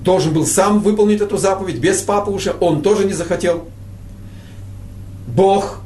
должен 0.02 0.32
был 0.32 0.46
сам 0.46 0.80
выполнить 0.80 1.20
эту 1.20 1.37
заповедь, 1.37 1.78
без 1.78 2.00
папы 2.02 2.30
уже, 2.30 2.54
он 2.61 2.82
тоже 2.82 3.04
не 3.04 3.12
захотел. 3.12 3.68
Бог 5.38 5.79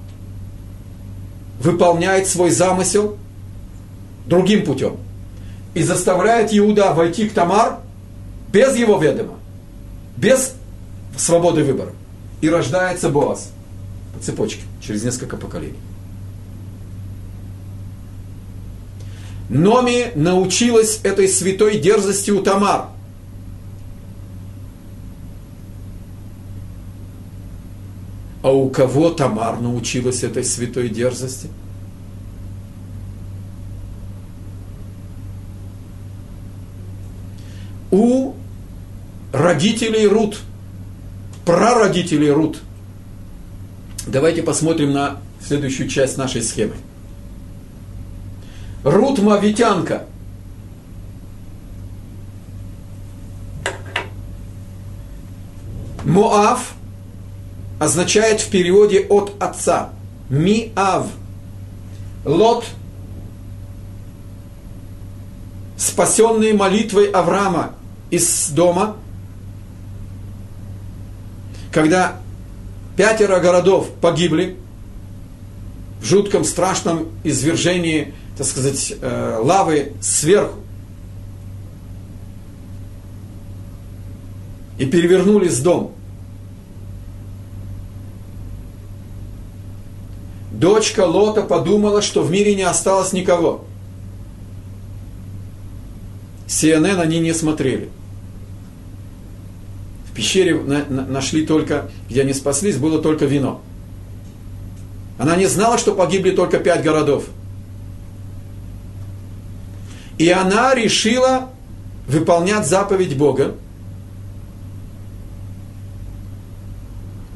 выполняет 1.61 2.27
свой 2.27 2.51
замысел 2.51 3.19
другим 4.27 4.65
путем 4.65 4.97
и 5.75 5.83
заставляет 5.83 6.55
Иуда 6.55 6.95
войти 6.95 7.29
к 7.29 7.35
Тамар 7.35 7.81
без 8.51 8.75
его 8.77 8.97
ведома, 8.97 9.35
без 10.17 10.55
свободы 11.19 11.65
выбора. 11.65 11.91
И 12.41 12.49
рождается 12.49 13.11
Боаз 13.11 13.53
по 14.15 14.25
цепочке 14.25 14.63
через 14.81 15.05
несколько 15.05 15.37
поколений. 15.37 15.79
Номи 19.51 20.13
научилась 20.15 21.01
этой 21.03 21.29
святой 21.29 21.79
дерзости 21.79 22.31
у 22.31 22.43
Тамар– 22.43 22.87
А 28.43 28.51
у 28.51 28.69
кого 28.71 29.11
Тамар 29.11 29.61
научилась 29.61 30.25
этой 30.25 30.45
святой 30.45 30.89
дерзости? 30.89 31.49
У 37.93 38.35
родителей 39.33 40.09
Рут, 40.09 40.41
прародителей 41.45 42.31
Рут. 42.33 42.59
Давайте 44.09 44.43
посмотрим 44.43 44.93
на 44.93 45.19
следующую 45.41 45.89
часть 45.89 46.19
нашей 46.19 46.43
схемы. 46.43 46.75
Рут 48.83 49.21
Мавитянка. 49.21 50.07
Моав– 56.05 56.75
означает 57.83 58.41
в 58.41 58.49
переводе 58.49 59.01
от 59.09 59.33
отца. 59.43 59.91
Ми-ав. 60.31 61.09
Лот, 62.25 62.65
спасенный 65.77 66.53
молитвой 66.53 67.11
Авраама 67.11 67.75
из 68.11 68.51
дома, 68.51 68.97
когда 71.73 72.21
пятеро 72.97 73.41
городов 73.41 73.91
погибли 74.01 74.57
в 76.01 76.05
жутком, 76.05 76.45
страшном 76.45 77.09
извержении, 77.25 78.15
так 78.39 78.47
сказать, 78.47 78.95
э, 79.01 79.41
лавы 79.43 79.95
сверху, 80.01 80.61
и 84.79 84.87
перевернулись 84.87 85.59
дом– 85.59 85.97
дочка 90.63 91.05
Лота 91.05 91.43
подумала, 91.43 92.01
что 92.01 92.23
в 92.23 92.31
мире 92.31 92.55
не 92.55 92.63
осталось 92.63 93.13
никого. 93.13 93.65
CNN 96.47 97.01
они 97.01 97.19
не 97.19 97.35
смотрели. 97.35 97.91
В 100.07 100.15
пещере 100.15 100.55
на, 100.55 100.85
на, 100.85 101.05
нашли 101.05 101.45
только, 101.45 101.91
где 102.09 102.21
они 102.21 102.33
спаслись, 102.33 102.77
было 102.77 103.03
только 103.03 103.27
вино. 103.27 103.61
Она 105.19 105.35
не 105.35 105.47
знала, 105.47 105.79
что 105.79 105.95
погибли 105.95 106.31
только 106.31 106.61
пять 106.61 106.85
городов. 106.85 107.25
И 110.17 110.29
она 110.31 110.77
решила 110.77 111.51
выполнять 112.07 112.69
заповедь 112.69 113.17
Бога, 113.17 113.57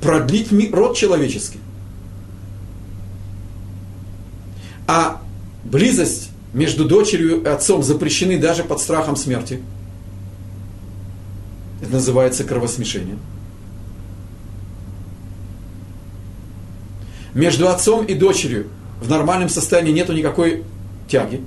продлить 0.01 0.53
род 0.73 0.97
человеческий. 0.97 1.59
А 4.87 5.21
близость 5.65 6.31
между 6.53 6.85
дочерью 6.85 7.43
и 7.43 7.47
отцом 7.47 7.83
запрещены 7.83 8.39
даже 8.39 8.65
под 8.65 8.81
страхом 8.81 9.17
смерти. 9.17 9.61
Это 11.83 11.93
называется 11.93 12.45
кровосмешение. 12.45 13.19
Между 17.35 17.69
отцом 17.69 18.07
и 18.07 18.15
дочерью 18.15 18.69
в 19.03 19.11
нормальном 19.11 19.51
состоянии 19.51 19.93
нету 19.93 20.15
никакой 20.15 20.65
тяги. 21.09 21.43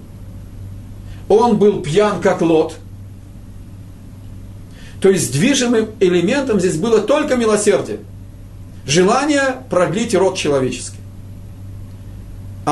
Он 1.27 1.57
был 1.57 1.81
пьян, 1.81 2.21
как 2.21 2.41
лот. 2.41 2.77
То 5.01 5.09
есть 5.09 5.31
движимым 5.31 5.89
элементом 5.99 6.59
здесь 6.59 6.75
было 6.75 7.01
только 7.01 7.35
милосердие. 7.35 7.99
Желание 8.85 9.55
продлить 9.69 10.13
род 10.13 10.37
человеческий 10.37 10.98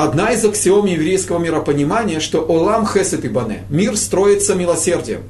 одна 0.04 0.32
из 0.32 0.44
аксиом 0.44 0.86
еврейского 0.86 1.38
миропонимания, 1.38 2.20
что 2.20 2.40
Олам 2.40 2.86
Хесет 2.86 3.24
и 3.24 3.28
Бане, 3.28 3.64
мир 3.70 3.96
строится 3.96 4.54
милосердием. 4.54 5.22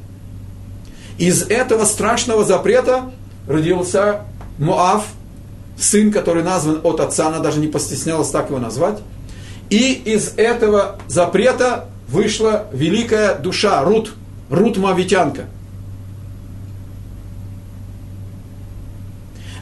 Из 1.19 1.43
этого 1.43 1.85
страшного 1.85 2.45
запрета 2.45 3.11
родился 3.49 4.23
Моав, 4.59 5.05
сын, 5.79 6.13
который 6.13 6.43
назван 6.43 6.81
от 6.83 7.01
отца, 7.01 7.29
она 7.29 7.39
даже 7.41 7.61
не 7.61 7.69
постеснялась 7.69 8.31
так 8.31 8.51
его 8.51 8.59
назвать. 8.59 8.99
И 9.71 9.93
из 9.93 10.35
этого 10.37 10.99
запрета 11.07 11.87
вышла 12.09 12.67
великая 12.73 13.35
душа 13.35 13.83
Рут, 13.83 14.15
Рут 14.51 14.77
Мавитянка. 14.79 15.47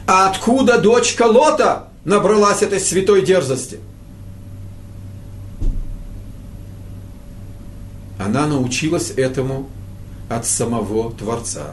А 0.07 0.29
откуда 0.29 0.79
дочка 0.79 1.23
Лота 1.23 1.89
набралась 2.05 2.61
этой 2.61 2.79
святой 2.79 3.23
дерзости? 3.23 3.79
Она 8.27 8.45
научилась 8.45 9.11
этому 9.15 9.69
от 10.27 10.45
самого 10.45 11.13
Творца. 11.13 11.67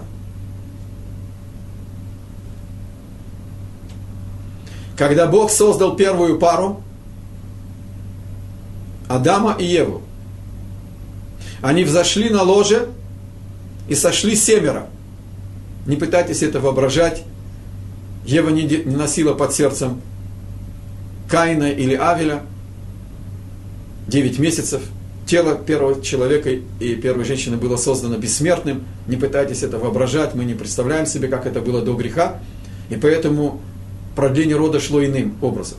Когда 4.97 5.27
Бог 5.27 5.51
создал 5.51 5.97
первую 5.97 6.39
пару, 6.39 6.81
Адама 9.09 9.57
и 9.59 9.65
Еву. 9.65 10.03
Они 11.61 11.83
взошли 11.83 12.31
на 12.31 12.43
ложе 12.43 12.89
и 13.89 13.97
сошли 13.97 14.37
семеро. 14.37 14.87
Не 15.87 15.97
пытайтесь 15.97 16.45
это 16.45 16.61
воображать. 16.61 17.25
Ева 18.25 18.51
не, 18.51 18.65
носила 18.85 19.35
под 19.35 19.53
сердцем 19.53 20.01
Каина 21.29 21.73
или 21.73 21.97
Авеля. 21.97 22.43
Девять 24.07 24.39
месяцев. 24.39 24.83
Тело 25.27 25.55
первого 25.55 26.03
человека 26.03 26.51
и 26.51 26.95
первой 26.97 27.25
женщины 27.25 27.57
было 27.57 27.77
создано 27.77 28.19
бессмертным. 28.19 28.85
Не 29.07 29.17
пытайтесь 29.17 29.63
это 29.63 29.79
воображать. 29.79 30.35
Мы 30.35 30.45
не 30.45 30.55
представляем 30.55 31.07
себе, 31.07 31.29
как 31.29 31.47
это 31.47 31.61
было 31.61 31.81
до 31.81 31.95
греха. 31.95 32.41
И 32.91 32.97
поэтому 32.97 33.61
продление 34.17 34.57
рода 34.57 34.81
шло 34.81 35.05
иным 35.05 35.37
образом. 35.41 35.79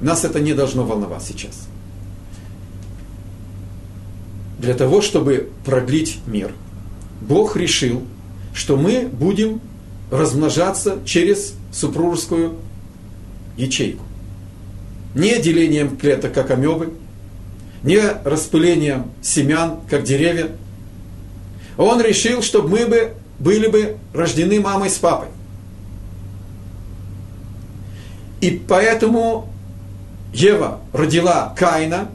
Нас 0.00 0.24
это 0.24 0.40
не 0.40 0.54
должно 0.54 0.84
волновать 0.84 1.22
сейчас. 1.22 1.68
Для 4.58 4.74
того, 4.74 5.02
чтобы 5.02 5.50
продлить 5.64 6.18
мир, 6.26 6.52
Бог 7.20 7.56
решил, 7.56 8.02
что 8.54 8.76
мы 8.76 9.08
будем 9.10 9.60
размножаться 10.10 10.98
через 11.04 11.54
супружескую 11.70 12.56
ячейку. 13.56 14.02
Не 15.14 15.40
делением 15.40 15.96
клеток, 15.96 16.32
как 16.32 16.50
амебы, 16.50 16.92
не 17.82 18.00
распылением 18.24 19.10
семян, 19.22 19.80
как 19.88 20.04
деревья. 20.04 20.50
Он 21.76 22.00
решил, 22.00 22.42
чтобы 22.42 22.68
мы 22.68 22.86
бы 22.86 23.12
были 23.38 23.68
бы 23.68 23.96
рождены 24.12 24.60
мамой 24.60 24.90
с 24.90 24.98
папой. 24.98 25.28
И 28.40 28.50
поэтому 28.50 29.48
Ева 30.32 30.80
родила 30.92 31.54
Каина, 31.56 32.08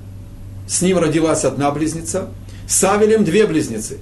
с 0.68 0.82
ним 0.82 0.98
родилась 0.98 1.44
одна 1.44 1.72
близнеца, 1.72 2.30
с 2.68 2.84
Авелем 2.84 3.24
две 3.24 3.46
близнецы. 3.46 4.00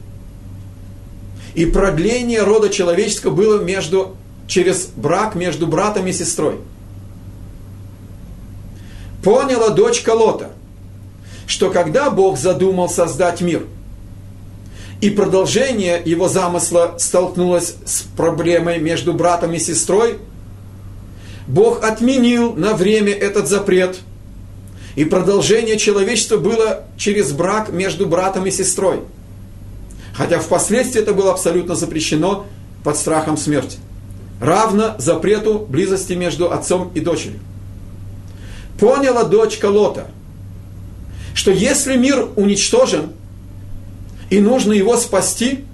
И 1.53 1.65
продление 1.65 2.43
рода 2.43 2.69
человеческого 2.69 3.33
было 3.33 3.61
между, 3.61 4.15
через 4.47 4.87
брак 4.87 5.35
между 5.35 5.67
братом 5.67 6.07
и 6.07 6.13
сестрой. 6.13 6.59
Поняла 9.23 9.69
дочка 9.69 10.11
Лота, 10.11 10.51
что 11.47 11.69
когда 11.69 12.09
Бог 12.09 12.37
задумал 12.37 12.89
создать 12.89 13.41
мир, 13.41 13.65
и 15.01 15.09
продолжение 15.09 16.01
его 16.03 16.27
замысла 16.27 16.95
столкнулось 16.99 17.75
с 17.85 18.03
проблемой 18.15 18.79
между 18.79 19.13
братом 19.13 19.53
и 19.53 19.59
сестрой– 19.59 20.17
Бог 21.51 21.83
отменил 21.83 22.53
на 22.53 22.73
время 22.73 23.11
этот 23.11 23.47
запрет. 23.47 23.99
И 24.95 25.03
продолжение 25.03 25.77
человечества 25.77 26.37
было 26.37 26.83
через 26.97 27.33
брак 27.33 27.71
между 27.71 28.05
братом 28.05 28.45
и 28.45 28.51
сестрой. 28.51 29.01
Хотя 30.13 30.39
впоследствии 30.39 31.01
это 31.01 31.13
было 31.13 31.31
абсолютно 31.31 31.75
запрещено 31.75 32.45
под 32.83 32.95
страхом 32.97 33.35
смерти. 33.35 33.79
Равно 34.41 34.95
запрету 34.97 35.59
близости 35.59 36.13
между 36.13 36.51
отцом 36.51 36.91
и 36.93 36.99
дочерью. 36.99 37.39
Поняла 38.79 39.23
дочка 39.23 39.65
Лота, 39.67 40.07
что 41.33 41.51
если 41.51 41.95
мир 41.95 42.29
уничтожен 42.35 43.11
и 44.29 44.39
нужно 44.39 44.73
его 44.73 44.97
спасти, 44.97 45.65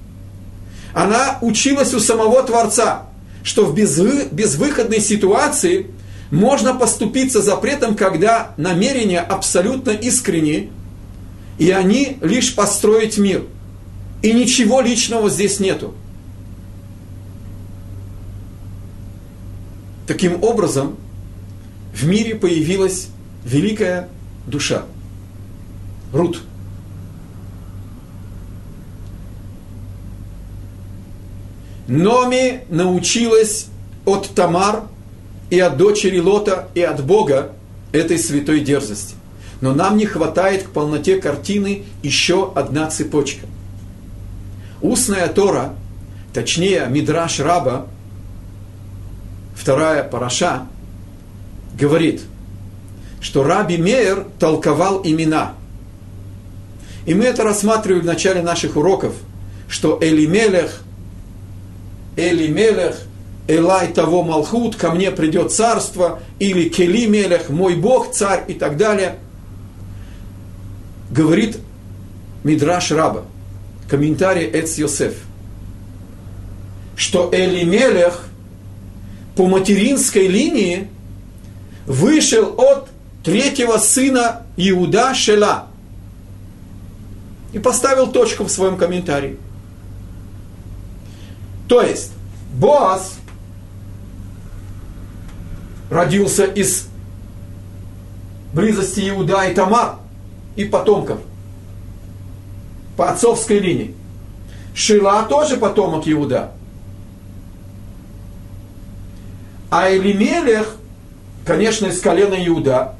она 0.93 1.37
училась 1.41 1.93
у 1.93 1.99
самого 1.99 2.43
Творца– 2.43 3.03
что 3.47 3.65
в 3.65 3.73
безвы, 3.73 4.27
безвыходной 4.29 4.99
ситуации 4.99 5.87
можно 6.31 6.73
поступиться 6.73 7.41
запретом, 7.41 7.95
когда 7.95 8.51
намерения 8.57 9.21
абсолютно 9.21 9.91
искренни, 9.91 10.69
и 11.57 11.71
они 11.71 12.17
лишь 12.21 12.53
построить 12.53 13.17
мир. 13.17 13.45
И 14.21 14.33
ничего 14.33 14.81
личного 14.81 15.29
здесь 15.29 15.61
нету. 15.61 15.93
Таким 20.07 20.43
образом, 20.43 20.97
в 21.93 22.05
мире 22.05 22.35
появилась 22.35 23.07
великая 23.45 24.09
душа. 24.45 24.83
Рут– 26.13 26.41
Номи 31.87 32.63
научилась 32.69 33.67
от 34.05 34.29
Тамар 34.35 34.83
и 35.49 35.59
от 35.59 35.77
дочери 35.77 36.19
Лота 36.19 36.67
и 36.75 36.81
от 36.81 37.03
Бога 37.03 37.53
этой 37.93 38.19
святой 38.19 38.59
дерзости. 38.59 39.15
Но 39.61 39.73
нам 39.73 39.97
не 39.97 40.05
хватает 40.05 40.63
к 40.63 40.69
полноте 40.71 41.19
картины 41.19 41.83
еще 42.03 42.51
одна 42.53 42.89
цепочка. 42.89 43.47
Устная 44.81 45.27
Тора, 45.29 45.73
точнее 46.33 46.85
Мидраш 46.89 47.39
Раба, 47.39 47.87
вторая 49.55 50.03
параша, 50.03 50.67
говорит, 51.79 52.21
что 53.21 53.43
Раби 53.43 53.77
Мейер 53.77 54.27
толковал 54.39 55.01
имена. 55.03 55.53
И 57.07 57.15
мы 57.15 57.23
это 57.23 57.43
рассматривали 57.43 58.01
в 58.01 58.05
начале 58.05 58.43
наших 58.43 58.75
уроков, 58.75 59.15
что 59.67 59.97
Элимелех 59.99 60.83
Эли 62.17 62.47
Мелех, 62.47 62.97
Элай 63.47 63.93
того 63.93 64.23
Малхут, 64.23 64.75
ко 64.75 64.91
мне 64.91 65.11
придет 65.11 65.53
царство, 65.53 66.19
или 66.39 66.67
Кели 66.67 67.05
Мелех, 67.05 67.49
мой 67.49 67.75
Бог, 67.75 68.11
царь 68.11 68.43
и 68.47 68.53
так 68.53 68.75
далее. 68.75 69.19
Говорит 71.11 71.59
Мидраш 72.43 72.91
Раба, 72.91 73.23
комментарий 73.87 74.49
Эц 74.49 74.77
Йосеф, 74.77 75.13
что 76.95 77.29
Эли 77.31 77.63
Мелех 77.63 78.25
по 79.35 79.45
материнской 79.45 80.27
линии 80.27 80.89
вышел 81.85 82.55
от 82.57 82.89
третьего 83.23 83.77
сына 83.77 84.41
Иуда 84.57 85.13
Шела. 85.13 85.66
И 87.53 87.59
поставил 87.59 88.11
точку 88.11 88.43
в 88.43 88.49
своем 88.49 88.77
комментарии. 88.77 89.37
То 91.67 91.81
есть, 91.81 92.11
Боас 92.53 93.17
родился 95.89 96.45
из 96.45 96.87
близости 98.53 99.07
Иуда 99.09 99.45
и 99.45 99.53
Тамар 99.53 99.97
и 100.55 100.65
потомков 100.65 101.19
по 102.95 103.09
отцовской 103.11 103.59
линии. 103.59 103.95
Шила 104.73 105.23
тоже 105.23 105.57
потомок 105.57 106.07
Иуда. 106.07 106.51
А 109.69 109.91
Элимелех, 109.91 110.75
конечно, 111.45 111.87
из 111.87 111.99
колена 112.01 112.35
Иуда. 112.47 112.95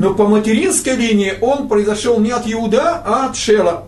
Но 0.00 0.14
по 0.14 0.26
материнской 0.26 0.96
линии 0.96 1.34
он 1.42 1.68
произошел 1.68 2.18
не 2.20 2.30
от 2.30 2.50
Иуда, 2.50 3.02
а 3.04 3.26
от 3.26 3.36
Шела 3.36 3.86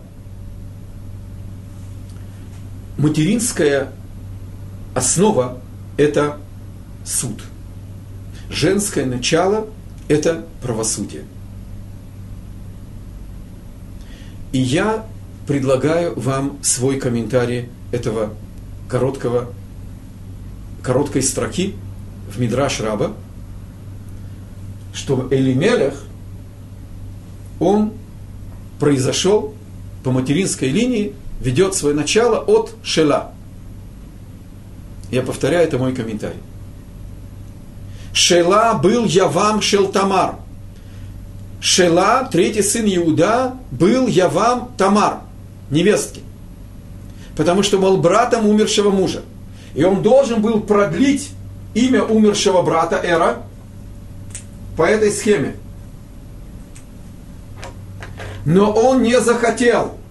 материнская 2.98 3.90
основа– 4.94 5.59
это 5.96 6.37
суд. 7.03 7.42
Женское 8.51 9.07
начало– 9.07 9.68
это 10.09 10.44
правосудие. 10.61 11.25
И 14.53 14.59
я 14.59 15.07
предлагаю 15.46 16.12
вам 16.20 16.59
свой 16.62 17.01
комментарий 17.01 17.70
этого 17.90 18.35
короткого, 18.87 19.51
короткой 20.83 21.22
строки 21.22 21.75
в 22.31 22.38
Мидраш 22.38 22.81
Раба, 22.81 23.12
что 24.92 25.28
Элимелех, 25.31 25.94
он 27.59 27.92
произошел 28.78 29.55
по 30.02 30.11
материнской 30.11 30.68
линии 30.68 31.14
ведет 31.40 31.74
свое 31.74 31.94
начало 31.94 32.38
от 32.38 32.74
Шела. 32.83 33.33
Я 35.11 35.22
повторяю, 35.22 35.64
это 35.66 35.78
мой 35.78 35.94
комментарий. 35.94 36.40
Шела 38.12 38.74
был 38.74 39.05
Явам 39.05 39.61
Шелтамар. 39.61 40.37
Шела, 41.61 42.28
третий 42.31 42.62
сын 42.62 42.85
Иуда, 42.87 43.55
был 43.70 44.07
Явам 44.07 44.72
Тамар, 44.76 45.20
невестки. 45.70 46.20
Потому 47.37 47.62
что 47.62 47.78
был 47.78 47.98
братом 47.98 48.46
умершего 48.46 48.90
мужа. 48.90 49.22
И 49.74 49.85
он 49.85 50.02
должен 50.02 50.42
был 50.42 50.61
продлить 50.61 51.31
имя 51.74 52.02
умершего 52.02 52.62
брата 52.62 52.96
Эра 52.96 53.42
по 54.77 54.83
этой 54.83 55.11
схеме. 55.11 55.57
Но 58.45 58.73
он 58.73 59.03
не 59.03 59.21
захотел– 59.21 59.97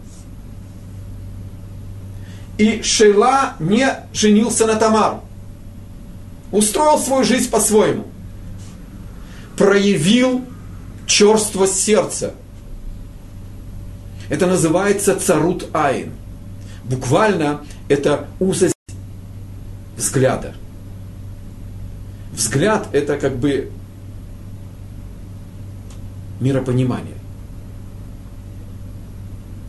и 2.62 2.84
Шейла 2.84 3.56
не 3.60 3.88
женился 4.13 4.67
на 4.67 4.76
Тамар. 4.76 5.21
Устроил 6.52 7.00
свою 7.00 7.24
жизнь 7.24 7.50
по-своему. 7.50 8.06
Проявил 9.58 10.45
черствость 11.08 11.80
сердца. 11.80 12.36
Это 14.30 14.45
называется 14.45 15.19
царут 15.19 15.69
айн. 15.74 16.12
Буквально 16.84 17.62
это 17.89 18.28
узость 18.39 18.76
взгляда. 19.97 20.54
Взгляд– 22.32 22.89
это 22.91 23.17
как 23.17 23.38
бы 23.38 23.71
миропонимание. 26.41 27.15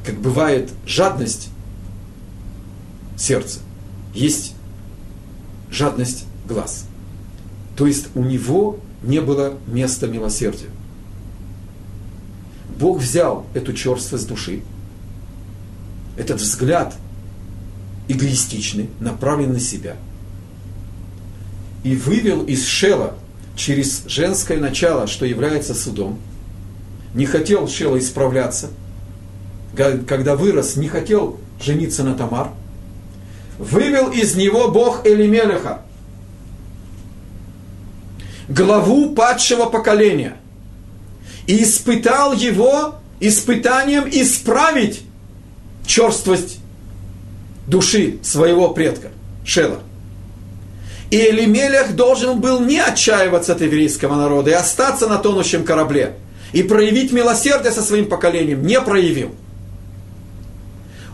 Как 0.05 0.17
бывает 0.17 0.73
жадность 0.85 1.51
сердца, 3.17 3.61
есть 4.13 4.55
жадность 5.71 6.25
глаз. 6.49 6.87
То 7.77 7.87
есть 7.87 8.09
у 8.17 8.25
него 8.25 8.81
не 9.05 9.21
было 9.21 9.55
места 9.69 10.09
милосердия. 10.09 10.71
Бог 12.79 13.01
взял 13.01 13.47
эту 13.55 13.73
черствость 13.73 14.27
души, 14.27 14.63
этот 16.17 16.41
взгляд 16.41 16.97
эгоистичный, 18.09 18.91
направленный 18.99 19.55
на 19.55 19.61
себя, 19.61 19.97
и 21.85 21.95
вывел 21.95 22.45
из 22.45 22.67
Шела 22.67 23.15
через 23.57 24.05
женское 24.07 24.59
начало, 24.59 25.07
что 25.07 25.25
является 25.25 25.75
судом, 25.75 26.19
не 27.15 27.27
хотел 27.27 27.69
Шела 27.69 27.99
исправляться, 27.99 28.71
когда 29.75 30.37
вырос, 30.37 30.77
не 30.77 30.89
хотел 30.89 31.39
жениться 31.61 32.05
на 32.05 32.15
Тамар, 32.15 32.51
вывел 33.59 34.11
из 34.11 34.35
него 34.35 34.69
Бог 34.69 35.07
Элимелеха, 35.07 35.83
главу 38.49 39.15
падшего 39.15 39.67
поколения, 39.67 40.37
и 41.47 41.63
испытал 41.63 42.33
его 42.33 42.97
испытанием 43.21 44.09
исправить 44.11 45.03
черствость 45.87 46.59
души 47.67 48.19
своего 48.23 48.71
предка, 48.71 49.09
Шела. 49.45 49.81
И 51.11 51.17
Элимелех 51.17 51.95
должен 51.95 52.41
был 52.41 52.61
не 52.61 52.79
отчаиваться 52.79 53.53
от 53.53 53.61
еврейского 53.61 54.15
народа 54.17 54.51
и 54.51 54.55
остаться 54.55 55.09
на 55.09 55.19
тонущем 55.19 55.63
корабле. 55.63 56.15
И 56.53 56.63
проявить 56.63 57.13
милосердие 57.13 57.73
со 57.73 57.83
своим 57.83 58.09
поколением. 58.09 58.67
Не 58.67 58.81
проявил. 58.81 59.31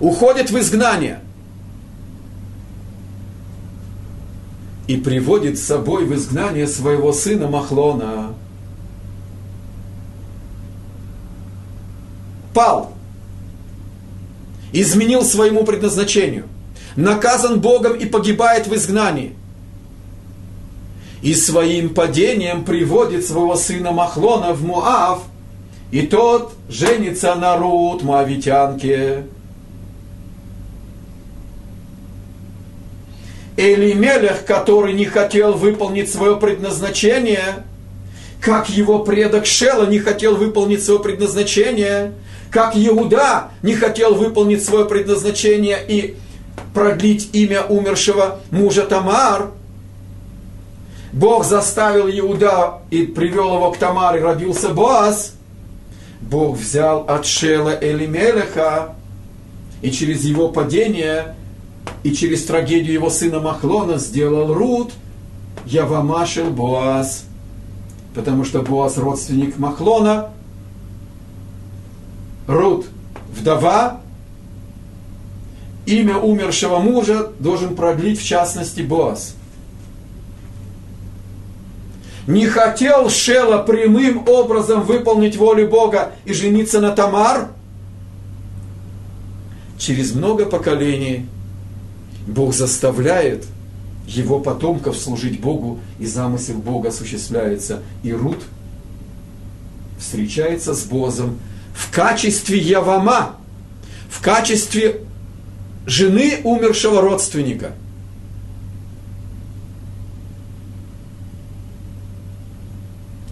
Уходит 0.00 0.50
в 0.50 0.58
изгнание. 0.58 1.20
И 4.86 4.96
приводит 4.96 5.58
с 5.58 5.62
собой 5.62 6.04
в 6.04 6.14
изгнание 6.14 6.66
своего 6.66 7.12
сына 7.12 7.48
Махлона. 7.48 8.34
Пал 12.54 12.92
изменил 14.72 15.24
своему 15.24 15.64
предназначению, 15.64 16.46
наказан 16.96 17.60
Богом 17.60 17.94
и 17.94 18.06
погибает 18.06 18.66
в 18.66 18.74
изгнании. 18.74 19.34
И 21.22 21.34
своим 21.34 21.94
падением 21.94 22.64
приводит 22.64 23.26
своего 23.26 23.56
сына 23.56 23.90
Махлона 23.90 24.52
в 24.52 24.64
Муав, 24.64 25.22
и 25.90 26.02
тот 26.02 26.52
женится 26.68 27.34
на 27.34 27.56
Рут, 27.56 28.02
Моавитянке. 28.02 29.24
Элимелех, 33.56 34.44
который 34.44 34.92
не 34.92 35.04
хотел 35.04 35.54
выполнить 35.54 36.10
свое 36.10 36.36
предназначение, 36.36 37.64
как 38.40 38.68
его 38.68 39.00
предок 39.00 39.46
Шела 39.46 39.86
не 39.86 39.98
хотел 39.98 40.36
выполнить 40.36 40.84
свое 40.84 41.00
предназначение– 41.00 42.12
как 42.50 42.76
Иуда 42.76 43.50
не 43.62 43.74
хотел 43.74 44.14
выполнить 44.14 44.64
свое 44.64 44.84
предназначение 44.86 45.78
и 45.86 46.16
продлить 46.74 47.30
имя 47.32 47.64
умершего 47.64 48.40
мужа 48.50 48.84
Тамар, 48.84 49.50
Бог 51.12 51.44
заставил 51.44 52.08
Иуда 52.08 52.80
и 52.90 53.04
привел 53.04 53.54
его 53.54 53.72
к 53.72 53.78
Тамар, 53.78 54.16
и 54.16 54.20
родился 54.20 54.68
Боаз. 54.70 55.34
Бог 56.30 56.58
взял 56.58 57.04
от 57.08 57.24
Шела 57.24 57.78
Элимелеха, 57.80 58.94
и 59.80 59.90
через 59.90 60.24
его 60.24 60.48
падение, 60.48 61.34
и 62.02 62.12
через 62.12 62.44
трагедию 62.44 62.92
его 62.92 63.10
сына 63.10 63.40
Махлона 63.40 63.98
сделал 63.98 64.52
Рут, 64.52 64.92
Явамашил 65.64 66.50
Боаз. 66.50 67.24
Потому 68.14 68.44
что 68.44 68.62
Боаз 68.62 68.98
родственник 68.98 69.58
Махлона, 69.58 70.30
Рут 72.46 72.86
вдова, 73.30 74.00
имя 75.86 76.18
умершего 76.18 76.78
мужа 76.78 77.30
должен 77.38 77.74
продлить 77.74 78.20
в 78.20 78.24
частности 78.24 78.82
Боас. 78.82 79.34
Не 82.28 82.46
хотел 82.46 83.08
Шела 83.08 83.62
прямым 83.62 84.28
образом 84.28 84.82
выполнить 84.82 85.38
волю 85.38 85.66
Бога 85.66 86.12
и 86.26 86.34
жениться 86.34 86.78
на 86.78 86.90
Тамар? 86.90 87.48
Через 89.78 90.14
много 90.14 90.44
поколений 90.44 91.24
Бог 92.26 92.52
заставляет 92.52 93.46
его 94.06 94.40
потомков 94.40 94.98
служить 94.98 95.40
Богу, 95.40 95.80
и 95.98 96.04
замысел 96.04 96.58
Бога 96.58 96.90
осуществляется. 96.90 97.82
И 98.02 98.12
Рут 98.12 98.42
встречается 99.98 100.74
с 100.74 100.84
Бозом 100.84 101.38
в 101.74 101.90
качестве 101.90 102.58
Явама, 102.58 103.36
в 104.10 104.20
качестве 104.20 105.00
жены 105.86 106.40
умершего 106.44 107.00
родственника. 107.00 107.72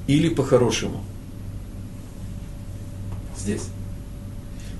Или 0.06 0.28
по-хорошему. 0.28 1.00
Здесь. 3.36 3.68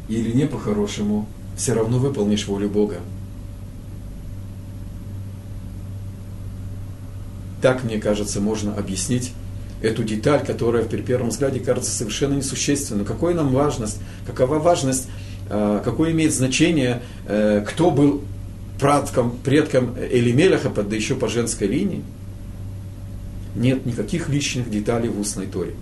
Или 0.09 0.33
не 0.33 0.47
по-хорошему, 0.47 1.27
все 1.57 1.73
равно 1.73 1.99
выполнишь 1.99 2.47
волю 2.47 2.69
Бога. 2.69 3.01
Так, 7.61 7.83
мне 7.83 7.99
кажется, 7.99 8.41
можно 8.41 8.75
объяснить 8.75 9.33
эту 9.83 10.05
деталь, 10.05 10.45
которая 10.45 10.85
при 10.85 11.01
первом 11.03 11.31
взгляде 11.31 11.61
кажется 11.61 11.91
совершенно 11.91 12.35
несущественной. 12.35 13.05
Какая 13.05 13.35
нам 13.35 13.53
важность, 13.53 13.99
какова 14.27 14.59
важность, 14.59 15.09
э, 15.49 15.81
какое 15.85 16.13
имеет 16.13 16.33
значение, 16.33 17.03
э, 17.27 17.65
кто 17.67 17.91
был 17.91 18.23
предком, 18.81 19.37
предком 19.43 19.97
Элимелеха, 19.99 20.71
да 20.71 20.95
еще 20.95 21.15
по 21.15 21.29
женской 21.29 21.67
линии. 21.67 22.03
Нет 23.57 23.87
никаких 23.87 24.29
личных 24.29 24.71
деталей 24.71 25.09
в 25.09 25.19
устной 25.19 25.47
торе. 25.47 25.75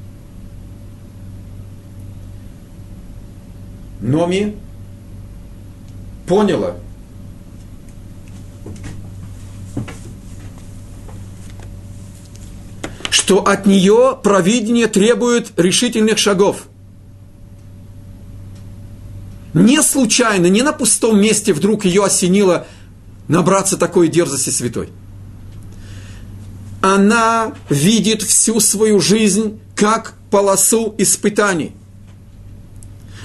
Номи 4.00 4.56
поняла, 6.28 6.76
что 13.10 13.44
от 13.44 13.66
нее 13.66 14.20
провидение 14.22 14.86
требует 14.86 15.50
решительных 15.58 16.18
шагов. 16.18 16.68
Не 19.52 19.82
случайно, 19.82 20.46
не 20.46 20.62
на 20.62 20.72
пустом 20.72 21.20
месте 21.20 21.52
вдруг 21.52 21.84
ее 21.86 22.04
осенило 22.04 22.68
набраться 23.26 23.76
такой 23.76 24.06
дерзости 24.06 24.50
святой. 24.50 24.90
Она 26.84 27.54
видит 27.70 28.20
всю 28.20 28.60
свою 28.60 29.00
жизнь 29.00 29.58
как 29.74 30.12
полосу 30.30 30.94
испытаний. 30.98 31.72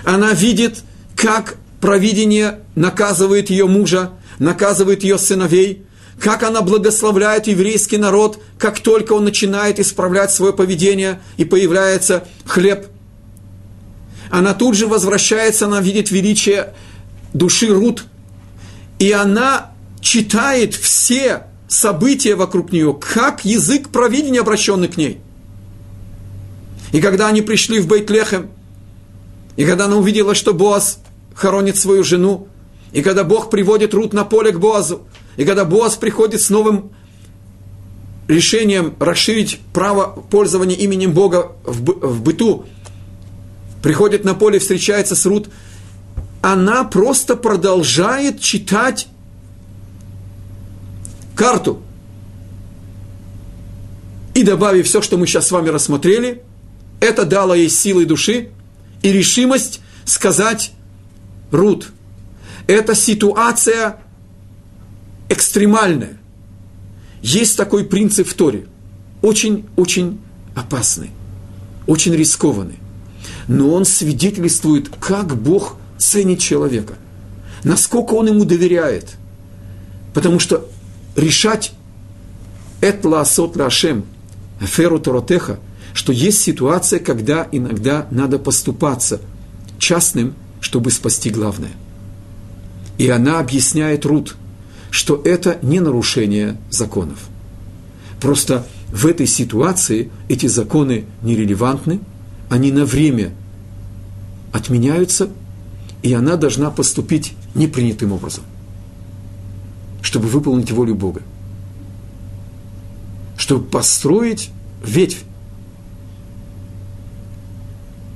Она 0.05 0.31
видит, 0.31 0.83
как 1.13 1.57
провидение 1.81 2.61
наказывает 2.75 3.49
ее 3.49 3.67
мужа, 3.67 4.11
наказывает 4.39 5.03
ее 5.03 5.17
сыновей, 5.17 5.83
как 6.21 6.43
она 6.43 6.61
благословляет 6.61 7.47
еврейский 7.47 7.97
народ, 7.97 8.41
как 8.57 8.79
только 8.79 9.11
он 9.11 9.25
начинает 9.25 9.77
исправлять 9.81 10.31
свое 10.31 10.53
поведение 10.53 11.19
и 11.35 11.43
появляется 11.43 12.23
хлеб. 12.45 12.87
Она 14.31 14.53
тут 14.53 14.75
же 14.77 14.87
возвращается, 14.87 15.65
она 15.65 15.81
видит 15.81 16.11
величие 16.11 16.75
души 17.33 17.67
Рут, 17.67 18.05
и 18.99 19.11
она 19.11 19.71
читает 19.99 20.75
все 20.75 21.48
события 21.69 22.35
вокруг 22.35 22.73
нее, 22.73 22.93
как 22.99 23.45
язык 23.45 23.89
провидения, 23.89 24.41
обращенный 24.41 24.89
к 24.89 24.97
ней. 24.97 25.21
И 26.91 26.99
когда 26.99 27.27
они 27.27 27.41
пришли 27.41 27.79
в 27.79 27.87
Бейтлехем, 27.87 28.49
и 29.55 29.63
когда 29.65 29.85
она 29.85 29.95
увидела, 29.95 30.35
что 30.35 30.53
Боаз 30.53 30.99
хоронит 31.35 31.77
свою 31.77 32.03
жену, 32.03 32.47
и 32.91 33.03
когда 33.03 33.23
Бог 33.23 33.51
приводит 33.51 33.93
Рут 33.93 34.13
на 34.13 34.25
поле 34.25 34.51
к 34.51 34.59
Боазу, 34.59 35.03
и 35.37 35.45
когда 35.45 35.63
Боаз 35.63 35.95
приходит 35.95 36.41
с 36.41 36.49
новым 36.49 36.91
решением 38.27 38.95
расширить 38.99 39.59
право 39.71 40.23
пользования 40.29 40.75
именем 40.75 41.13
Бога 41.13 41.51
в, 41.63 41.81
в 41.81 42.21
быту 42.23 42.65
приходит 43.83 44.25
на 44.25 44.33
поле, 44.33 44.59
встречается 44.59 45.15
с 45.15 45.25
Рут, 45.25 45.49
она 46.41 46.83
просто 46.83 47.35
продолжает 47.35 48.39
читать 48.39 49.07
карту. 51.39 51.81
И 54.33 54.43
добавив 54.43 54.85
все, 54.85 55.01
что 55.01 55.17
мы 55.17 55.25
сейчас 55.25 55.47
с 55.47 55.51
вами 55.51 55.69
рассмотрели, 55.69 56.43
это 56.99 57.25
дало 57.25 57.55
ей 57.55 57.69
силы 57.69 58.05
души 58.05 58.49
и 59.01 59.11
решимость 59.13 59.79
сказать 60.03 60.73
Рут. 61.49 61.93
Это 62.67 62.93
ситуация 62.93 64.01
экстремальная. 65.29 66.17
Есть 67.21 67.55
такой 67.55 67.85
принцип 67.85 68.27
в 68.27 68.33
Торе. 68.33 68.65
Очень-очень 69.21 70.19
опасный, 70.55 71.11
очень 71.87 72.13
рискованный. 72.15 72.79
Но 73.47 73.73
он 73.73 73.85
свидетельствует, 73.85 74.89
как 74.89 75.41
Бог 75.41 75.77
ценит 75.97 76.39
человека, 76.41 76.95
насколько 77.63 78.15
он 78.15 78.27
ему 78.27 78.43
доверяет. 78.43 79.15
Потому 80.13 80.39
что 80.39 80.67
решать 81.15 81.71
«Этла 82.81 83.21
асот 83.21 83.55
лашем» 83.55 84.05
Феру 84.59 84.99
Торотеха, 84.99 85.59
что 85.93 86.13
есть 86.13 86.39
ситуация, 86.39 86.99
когда 86.99 87.47
иногда 87.51 88.07
надо 88.11 88.39
поступаться 88.39 89.21
частным, 89.77 90.35
чтобы 90.59 90.91
спасти 90.91 91.29
главное. 91.29 91.71
И 92.97 93.09
она 93.09 93.39
объясняет 93.39 94.05
Рут, 94.05 94.35
что 94.91 95.21
это 95.23 95.57
не 95.61 95.79
нарушение 95.79 96.57
законов. 96.69 97.19
Просто 98.19 98.65
в 98.91 99.05
этой 99.05 99.27
ситуации 99.27 100.11
эти 100.27 100.47
законы 100.47 101.05
нерелевантны, 101.21 102.01
они 102.49 102.71
на 102.71 102.85
время 102.85 103.31
отменяются, 104.51 105.29
и 106.01 106.13
она 106.13 106.35
должна 106.35 106.71
поступить 106.71 107.33
непринятым 107.55 108.11
образом, 108.11 108.43
чтобы 110.01 110.27
выполнить 110.27 110.71
волю 110.71 110.95
Бога 110.95 111.21
чтобы 113.39 113.65
построить 113.65 114.51
ветвь 114.85 115.23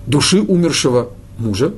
души 0.06 0.42
умершего 0.42 1.12
мужа, 1.38 1.74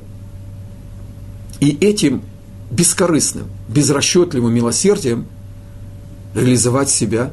и 1.59 1.69
этим 1.69 2.23
бескорыстным, 2.71 3.47
безрасчетливым 3.69 4.53
милосердием 4.53 5.27
реализовать 6.33 6.89
себя 6.89 7.31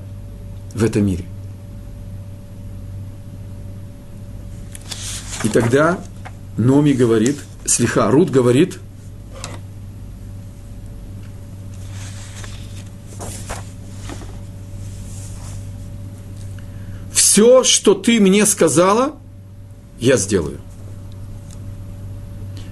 в 0.75 0.85
этом 0.85 1.07
мире. 1.07 1.25
И 5.45 5.49
тогда 5.49 5.99
Номи 6.57 6.93
говорит, 6.93 7.39
Слиха 7.64 8.11
Рут 8.11 8.31
говорит– 8.31 8.79
все, 17.33 17.64
что 17.64 17.95
ты 17.95 18.20
мне 18.20 18.45
сказала, 18.45 19.14
я 19.99 20.18
сделаю. 20.18 20.61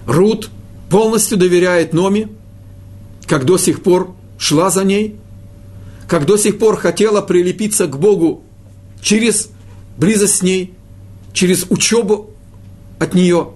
Рут 0.04 0.50
полностью 0.90 1.38
доверяет 1.38 1.94
Номи, 1.94 2.28
как 3.26 3.46
до 3.46 3.56
сих 3.56 3.82
пор 3.82 4.14
шла 4.36 4.68
за 4.68 4.84
ней, 4.84 5.16
как 6.06 6.26
до 6.26 6.36
сих 6.36 6.58
пор 6.58 6.76
хотела 6.76 7.22
прилепиться 7.22 7.86
к 7.86 7.98
Богу 7.98 8.44
через 9.00 9.48
близость 9.96 10.36
с 10.36 10.42
ней, 10.42 10.74
через 11.32 11.64
учебу 11.70 12.28
от 12.98 13.14
нее. 13.14 13.52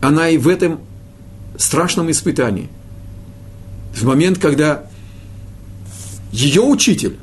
Она 0.00 0.28
и 0.28 0.38
в 0.38 0.46
этом 0.46 0.82
страшном 1.58 2.12
испытании, 2.12 2.68
в 3.92 4.04
момент, 4.04 4.38
когда 4.38 4.88
ее 6.30 6.60
учитель 6.62 7.18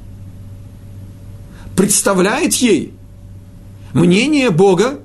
представляет 1.75 2.53
ей 2.55 2.93
мнение 3.93 4.49
Бога, 4.49 4.99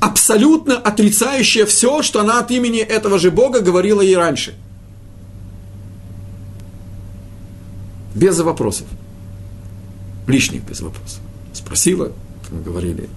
абсолютно 0.00 0.76
отрицающее 0.76 1.66
все, 1.66 2.02
что 2.02 2.20
она 2.20 2.40
от 2.40 2.50
имени 2.50 2.80
этого 2.80 3.18
же 3.18 3.30
Бога 3.30 3.60
говорила 3.60 4.00
ей 4.00 4.16
раньше. 4.16 4.54
Без 8.14 8.38
вопросов. 8.40 8.86
Лишних 10.26 10.64
без 10.64 10.80
вопросов. 10.80 11.20
Спросила, 11.52 12.12
мы 12.50 12.60
говорили, 12.60 13.08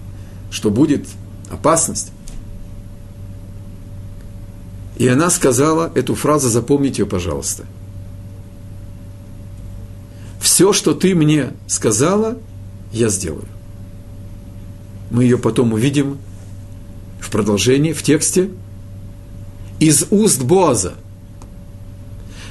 что 0.51 0.69
будет 0.69 1.07
опасность. 1.49 2.11
И 4.97 5.07
она 5.07 5.29
сказала 5.29 5.91
эту 5.95 6.15
фразу, 6.15 6.49
запомните 6.49 7.01
ее, 7.01 7.05
пожалуйста– 7.07 7.65
все, 10.45 10.73
что 10.73 10.93
ты 10.93 11.15
мне 11.15 11.53
сказала, 11.65 12.37
я 12.91 13.09
сделаю. 13.09 13.47
Мы 15.09 15.23
ее 15.23 15.39
потом 15.39 15.73
увидим 15.73 16.19
в 17.19 17.31
продолжении, 17.31 17.93
в 17.93 18.03
тексте. 18.03 18.51
Из 19.79 20.05
уст 20.11 20.43
Боаза. 20.43 20.93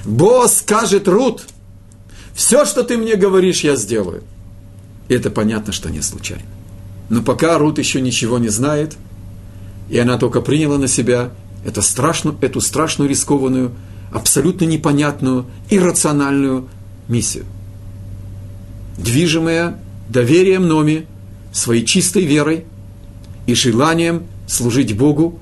Боаз 0.05 0.59
скажет 0.59 1.07
Рут, 1.07 1.47
все, 2.35 2.65
что 2.65 2.83
ты 2.83 2.99
мне 2.99 3.15
говоришь, 3.15 3.63
я 3.63 3.77
сделаю. 3.77 4.25
И 5.07 5.15
это 5.15 5.31
понятно, 5.31 5.73
что 5.73 5.89
не 5.89 6.03
случайно. 6.03 6.43
Но 7.11 7.23
пока 7.23 7.57
Рут 7.59 7.79
еще 7.79 8.01
ничего 8.01 8.39
не 8.41 8.49
знает, 8.49 8.97
и 9.89 9.97
она 9.99 10.19
только 10.19 10.41
приняла 10.41 10.79
на 10.79 10.89
себя 10.89 11.31
эту 11.65 11.81
страшную, 11.81 12.37
эту 12.41 12.61
страшную 12.61 13.09
рискованную, 13.09 13.71
абсолютно 14.11 14.65
непонятную, 14.65 15.47
иррациональную 15.71 16.69
миссию 17.07 17.47
движимая 18.97 19.79
доверием 20.09 20.67
Номи, 20.67 21.07
своей 21.53 21.85
чистой 21.85 22.25
верой 22.25 22.65
и 23.47 23.55
желанием 23.55 24.25
служить 24.47 24.97
Богу 24.97 25.39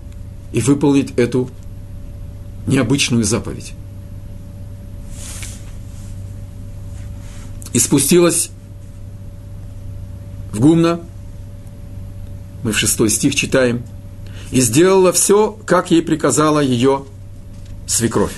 и 0.53 0.61
выполнить 0.61 1.13
эту 1.17 1.51
необычную 2.67 3.25
заповедь. 3.25 3.73
И 7.73 7.79
спустилась 7.79 8.51
в 10.53 10.61
Гумна, 10.61 11.01
мы 12.63 12.73
в 12.73 12.79
шестой 12.79 13.09
стих 13.09 13.35
читаем, 13.35 13.83
и 14.51 14.61
сделала 14.61 15.13
все, 15.13 15.59
как 15.65 15.91
ей 15.91 16.03
приказала 16.03 16.61
ее 16.61 17.07
свекровь. 17.87 18.35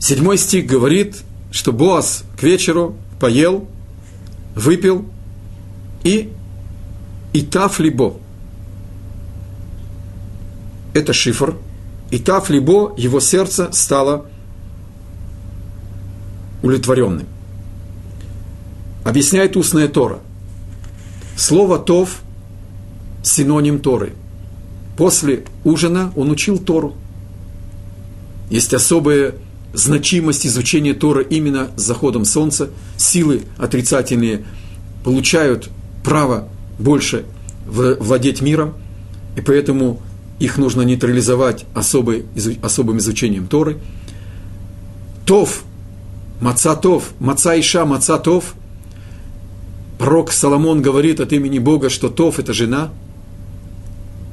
Седьмой 0.00 0.38
стих 0.38 0.66
говорит, 0.66 1.22
что 1.58 1.72
Боас 1.72 2.22
к 2.38 2.44
вечеру 2.44 2.94
поел, 3.18 3.66
выпил 4.54 5.04
и 6.04 6.32
и 7.32 7.42
таф 7.42 7.80
либо. 7.80 8.14
Это 10.94 11.12
шифр. 11.12 11.56
И 12.12 12.20
таф 12.20 12.48
либо 12.48 12.94
его 12.96 13.18
сердце 13.18 13.72
стало 13.72 14.26
удовлетворенным. 16.62 17.26
Объясняет 19.04 19.56
устная 19.56 19.88
Тора. 19.88 20.20
Слово 21.36 21.80
«тов»– 21.80 22.20
синоним 23.24 23.80
Торы. 23.80 24.12
После 24.96 25.42
ужина 25.64 26.12
он 26.14 26.30
учил 26.30 26.56
Тору. 26.58 26.94
Есть 28.48 28.74
особые 28.74 29.34
значимость 29.72 30.46
изучения 30.46 30.94
Тора 30.94 31.22
именно 31.22 31.70
с 31.76 31.82
заходом 31.82 32.24
солнца, 32.24 32.70
силы 32.96 33.42
отрицательные 33.58 34.44
получают 35.04 35.68
право 36.02 36.48
больше 36.78 37.24
владеть 37.66 38.40
миром, 38.40 38.74
и 39.36 39.40
поэтому 39.40 40.00
их 40.38 40.56
нужно 40.56 40.82
нейтрализовать 40.82 41.66
особой, 41.74 42.24
особым 42.62 42.98
изучением 42.98 43.46
Торы. 43.46 43.78
Тов, 45.26 45.62
Мацатов, 46.40 47.10
Маца 47.18 47.58
Иша, 47.58 47.84
Мацатов, 47.84 48.54
пророк 49.98 50.32
Соломон 50.32 50.80
говорит 50.80 51.20
от 51.20 51.32
имени 51.32 51.58
Бога, 51.58 51.90
что 51.90 52.08
Тов– 52.08 52.38
это 52.40 52.52
жена. 52.52 52.90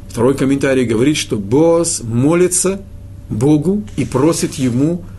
Второй 0.09 0.35
комментарий 0.35 0.85
говорит, 0.85 1.17
что 1.17 1.37
Боз 1.37 2.01
молится 2.01 2.81
Богу 3.27 3.83
и 3.97 4.05
просит 4.05 4.53
Ему– 4.53 5.03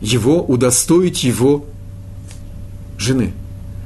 его, 0.00 0.42
удостоить 0.42 1.22
его 1.24 1.64
жены. 2.98 3.32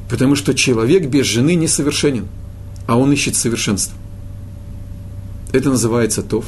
Потому 0.08 0.36
что 0.36 0.54
человек 0.54 1.08
без 1.08 1.26
жены 1.26 1.54
несовершенен, 1.54 2.28
а 2.86 2.96
он 2.96 3.12
ищет 3.12 3.36
совершенство. 3.36 3.96
Это 5.52 5.70
называется 5.70 6.22
Тов. 6.22 6.46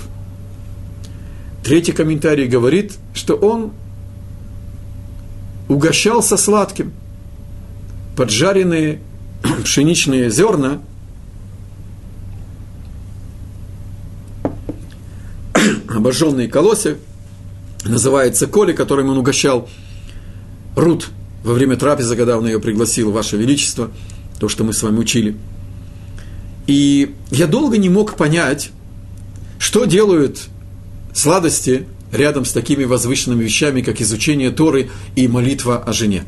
Третий 1.64 1.92
комментарий 1.92 2.46
говорит, 2.46 2.96
что 3.14 3.34
он 3.34 3.72
угощался 5.68 6.36
сладким. 6.36 6.92
Поджаренные 8.16 9.00
пшеничные 9.64 10.30
зерна 10.30 10.80
обожженные 15.88 16.48
колосья– 16.48 16.96
называется 17.88 18.46
Коли, 18.46 18.72
которым 18.72 19.10
он 19.10 19.18
угощал 19.18 19.68
Рут 20.76 21.08
во 21.42 21.54
время 21.54 21.76
трапезы, 21.76 22.16
когда 22.16 22.38
он 22.38 22.46
ее 22.46 22.60
пригласил, 22.60 23.12
Ваше 23.12 23.36
Величество, 23.36 23.90
то, 24.38 24.48
что 24.48 24.64
мы 24.64 24.72
с 24.72 24.82
вами 24.82 24.98
учили. 24.98 25.36
И 26.66 27.14
я 27.30 27.46
долго 27.46 27.78
не 27.78 27.88
мог 27.88 28.16
понять, 28.16 28.70
что 29.58 29.84
делают 29.84 30.48
сладости 31.14 31.86
рядом 32.12 32.44
с 32.44 32.52
такими 32.52 32.84
возвышенными 32.84 33.44
вещами, 33.44 33.80
как 33.82 34.00
изучение 34.00 34.50
Торы 34.50 34.90
и 35.14 35.28
молитва 35.28 35.78
о 35.78 35.92
жене. 35.92 36.24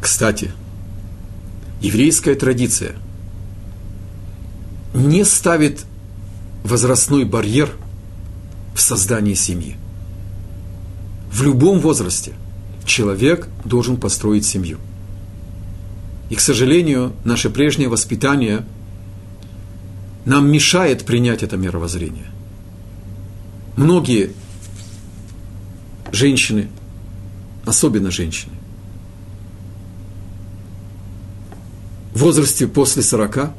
Кстати, 0.00 0.52
еврейская 1.80 2.34
традиция 2.34 2.94
не 4.94 5.24
ставит 5.24 5.84
возрастной 6.66 7.24
барьер 7.24 7.70
в 8.74 8.80
создании 8.80 9.34
семьи. 9.34 9.76
В 11.32 11.42
любом 11.42 11.80
возрасте 11.80 12.32
человек 12.84 13.48
должен 13.64 13.96
построить 13.96 14.44
семью. 14.44 14.78
И, 16.28 16.34
к 16.34 16.40
сожалению, 16.40 17.12
наше 17.24 17.50
прежнее 17.50 17.88
воспитание 17.88 18.64
нам 20.24 20.50
мешает 20.50 21.04
принять 21.04 21.42
это 21.42 21.56
мировоззрение. 21.56 22.26
Многие 23.76 24.32
женщины, 26.10 26.68
особенно 27.64 28.10
женщины, 28.10 28.54
в 32.12 32.20
возрасте 32.20 32.66
после 32.66 33.02
40 33.02 33.50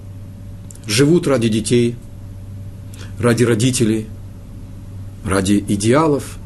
живут 0.88 1.28
ради 1.28 1.48
детей, 1.48 1.96
ради 3.20 3.44
родителей, 3.44 4.08
ради 5.26 5.64
идеалов 5.68 6.38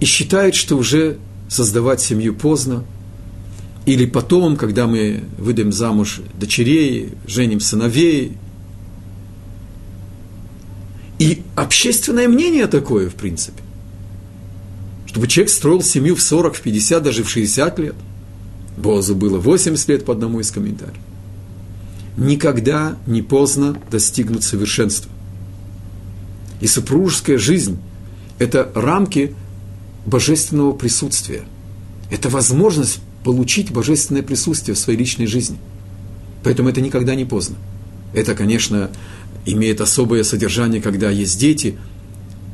и 0.00 0.04
считают, 0.04 0.54
что 0.54 0.76
уже 0.76 1.18
создавать 1.48 2.00
семью 2.00 2.34
поздно, 2.34 2.84
или 3.84 4.06
потом, 4.06 4.56
когда 4.56 4.86
мы 4.86 5.24
выдаем 5.38 5.72
замуж 5.72 6.20
дочерей, 6.34 7.10
женим 7.26 7.60
сыновей. 7.60 8.36
И 11.18 11.42
общественное 11.56 12.28
мнение 12.28 12.68
такое, 12.68 13.10
в 13.10 13.14
принципе. 13.14 13.60
Чтобы 15.06 15.26
человек 15.26 15.50
строил 15.50 15.82
семью 15.82 16.14
в 16.14 16.22
40, 16.22 16.54
в 16.54 16.60
50, 16.62 17.02
даже 17.02 17.24
в 17.24 17.28
60 17.28 17.78
лет. 17.80 17.94
Бозу 18.76 19.14
было 19.14 19.38
80 19.38 19.88
лет 19.88 20.04
по 20.04 20.12
одному 20.12 20.40
из 20.40 20.50
комментариев 20.50 20.96
никогда 22.16 22.96
не 23.06 23.22
поздно 23.22 23.76
достигнуть 23.90 24.44
совершенства. 24.44 25.10
И 26.62 26.68
супружеская 26.68 27.38
жизнь– 27.38 27.78
это 28.38 28.70
рамки 28.76 29.34
божественного 30.06 30.72
присутствия. 30.72 31.42
Это 32.08 32.28
возможность 32.28 33.00
получить 33.24 33.72
божественное 33.72 34.22
присутствие 34.22 34.76
в 34.76 34.78
своей 34.78 34.96
личной 34.96 35.26
жизни. 35.26 35.58
Поэтому 36.44 36.68
это 36.68 36.80
никогда 36.80 37.16
не 37.16 37.24
поздно. 37.24 37.56
Это, 38.14 38.36
конечно, 38.36 38.90
имеет 39.44 39.80
особое 39.80 40.22
содержание, 40.22 40.80
когда 40.80 41.10
есть 41.10 41.36
дети, 41.36 41.76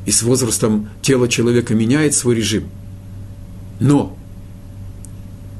и 0.07 0.11
с 0.11 0.23
возрастом 0.23 0.89
тело 1.03 1.27
человека 1.27 1.75
меняет 1.75 2.15
свой 2.15 2.33
режим. 2.33 2.63
Но 3.79 4.17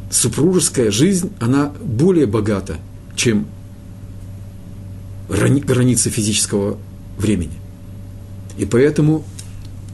супружеская 0.09 0.89
жизнь, 0.89 1.31
она 1.39 1.71
более 1.83 2.25
богата, 2.25 2.77
чем 3.15 3.45
границы 5.29 6.09
физического 6.09 6.79
времени. 7.19 7.53
И 8.59 8.65
поэтому 8.65 9.23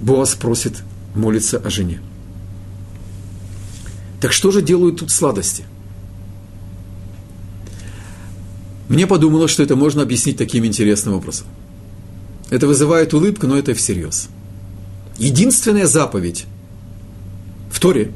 Боас 0.02 0.34
просит 0.34 0.84
молиться 1.14 1.60
о 1.60 1.70
жене. 1.70 2.02
Так 4.20 4.34
что 4.34 4.50
же 4.50 4.64
делают 4.64 5.00
тут 5.00 5.12
сладости? 5.12 5.66
Мне 8.90 9.06
подумалось, 9.06 9.52
что 9.52 9.62
это 9.62 9.76
можно 9.76 10.02
объяснить 10.02 10.38
таким 10.38 10.66
интересным 10.66 11.14
образом. 11.14 11.46
Это 12.50 12.66
вызывает 12.66 13.14
улыбку, 13.14 13.46
но 13.46 13.56
это 13.56 13.76
всерьез. 13.76 14.30
Единственная 15.20 15.86
заповедь 15.86 16.46
в 17.72 17.80
Торе, 17.80 18.12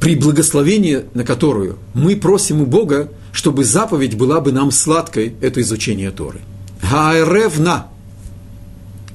при 0.00 0.16
благословении 0.16 1.04
на 1.12 1.24
которую 1.24 1.78
мы 1.92 2.16
просим 2.16 2.62
у 2.62 2.66
Бога, 2.66 3.10
чтобы 3.32 3.64
заповедь 3.64 4.16
была 4.16 4.40
бы 4.40 4.50
нам 4.50 4.70
сладкой, 4.70 5.34
это 5.42 5.60
изучение 5.60 6.10
Торы. 6.10 6.40
Гайревна. 6.82 7.88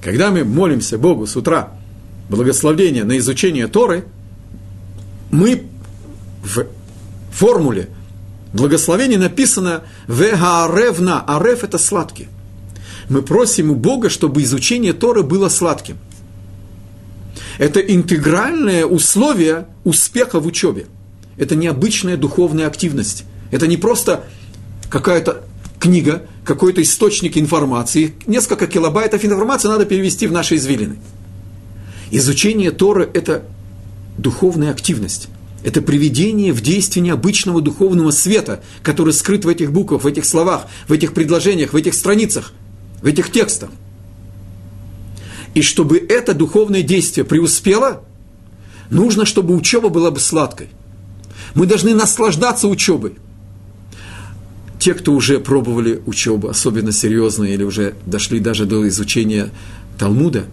Когда 0.06 0.30
мы 0.30 0.43
молимся 0.43 0.99
Богу 0.99 1.26
с 1.26 1.36
утра, 1.36 1.72
благословение 2.30 3.03
на 3.03 3.18
изучение 3.18 3.66
Торы, 3.68 4.06
мы 5.32 5.64
в 6.43 6.68
формуле 7.32 7.89
благословения 8.53 9.18
написано 9.18 9.82
«Вегаревна». 10.08 11.22
Арев– 11.26 11.64
это 11.64 11.80
сладкий. 11.80 12.28
Мы 13.10 13.24
просим 13.24 13.72
у 13.72 13.76
Бога, 13.76 14.12
чтобы 14.12 14.43
изучение 14.43 14.93
Торы 14.93 15.24
было 15.24 15.49
сладким. 15.49 15.97
Это 17.58 17.80
интегральное 17.80 18.86
условие 18.86 19.66
успеха 19.86 20.39
в 20.39 20.45
учебе. 20.45 20.86
Это 21.36 21.56
необычная 21.56 22.16
духовная 22.16 22.68
активность. 22.68 23.24
Это 23.49 23.66
не 23.66 23.78
просто 23.78 24.26
какая-то 24.88 25.45
книга, 25.80 26.28
какой-то 26.45 26.81
источник 26.81 27.37
информации. 27.37 28.13
Несколько 28.27 28.67
килобайтов 28.67 29.25
информации 29.25 29.67
надо 29.67 29.85
перевести 29.85 30.27
в 30.27 30.31
наши 30.31 30.55
извилины. 30.55 30.97
Изучение 32.11 32.71
Торы– 32.71 33.09
это 33.13 33.43
духовная 34.17 34.71
активность. 34.71 35.27
Это 35.63 35.81
приведение 35.81 36.53
в 36.53 36.61
действие 36.61 37.03
необычного 37.03 37.59
духовного 37.59 38.11
света, 38.11 38.63
который 38.83 39.11
скрыт 39.13 39.43
в 39.43 39.49
этих 39.49 39.71
буквах, 39.71 40.03
в 40.03 40.07
этих 40.07 40.23
словах, 40.23 40.67
в 40.87 40.93
этих 40.93 41.13
предложениях, 41.13 41.73
в 41.73 41.75
этих 41.75 41.95
страницах, 41.95 42.53
в 43.01 43.07
этих 43.07 43.31
текстах. 43.31 43.71
И 45.55 45.63
чтобы 45.63 45.97
это 45.97 46.35
духовное 46.35 46.83
действие 46.83 47.25
преуспело, 47.25 48.03
нужно, 48.91 49.25
чтобы 49.25 49.55
учеба 49.55 49.89
была 49.89 50.11
бы 50.11 50.19
сладкой. 50.19 50.69
Мы 51.55 51.65
должны 51.65 51.95
наслаждаться 51.95 52.67
учебой 52.67 53.15
те, 54.86 54.93
кто 54.93 55.13
уже 55.13 55.39
пробовали 55.39 56.03
учебу, 56.05 56.47
особенно 56.47 56.91
серьезно, 56.91 57.45
или 57.45 57.63
уже 57.63 57.95
дошли 58.05 58.39
даже 58.39 58.67
до 58.67 58.88
изучения 58.88 59.49
Талмуда, 59.97 60.45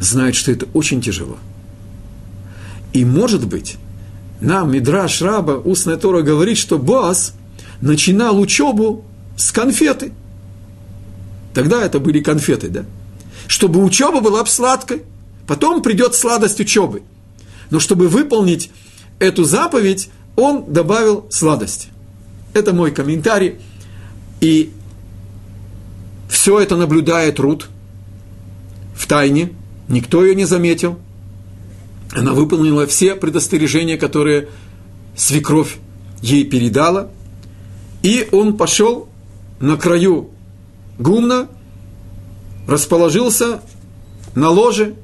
знают, 0.00 0.36
что 0.36 0.50
это 0.52 0.66
очень 0.72 1.02
тяжело. 1.02 1.36
И 2.94 3.04
может 3.04 3.46
быть, 3.46 3.76
нам 4.40 4.72
Мидраш 4.72 5.20
Раба, 5.20 5.56
устная 5.56 5.98
Тора 5.98 6.22
говорит, 6.22 6.56
что 6.56 6.78
Боас 6.78 7.34
начинал 7.82 8.40
учебу 8.40 9.04
с 9.36 9.52
конфеты. 9.52 10.14
Тогда 11.52 11.82
это 11.82 12.00
были 12.00 12.20
конфеты, 12.20 12.70
да? 12.70 12.86
Чтобы 13.48 13.84
учеба 13.84 14.22
была 14.22 14.46
сладкой. 14.46 15.02
Потом 15.46 15.82
придет 15.82 16.14
сладость 16.14 16.58
учебы. 16.58 17.02
Но 17.68 17.80
чтобы 17.80 18.08
выполнить 18.08 18.70
эту 19.18 19.44
заповедь, 19.44 20.08
он 20.36 20.72
добавил 20.72 21.26
сладости. 21.28 21.88
Это 22.54 22.72
мой 22.72 22.90
комментарий. 22.90 23.58
И 24.40 24.72
все 26.28 26.60
это 26.60 26.76
наблюдает 26.76 27.38
Рут 27.40 27.68
в 28.94 29.06
тайне, 29.06 29.52
никто 29.88 30.24
ее 30.24 30.34
не 30.34 30.44
заметил. 30.44 30.98
Она 32.12 32.32
выполнила 32.32 32.86
все 32.86 33.14
предостережения, 33.14 33.96
которые 33.96 34.48
свекровь 35.16 35.76
ей 36.22 36.44
передала. 36.44 37.08
И 38.02 38.28
он 38.32 38.56
пошел 38.56 39.08
на 39.60 39.76
краю 39.76 40.30
гумна, 40.98 41.48
расположился 42.68 43.60
на 44.34 44.50
ложе, 44.50 44.94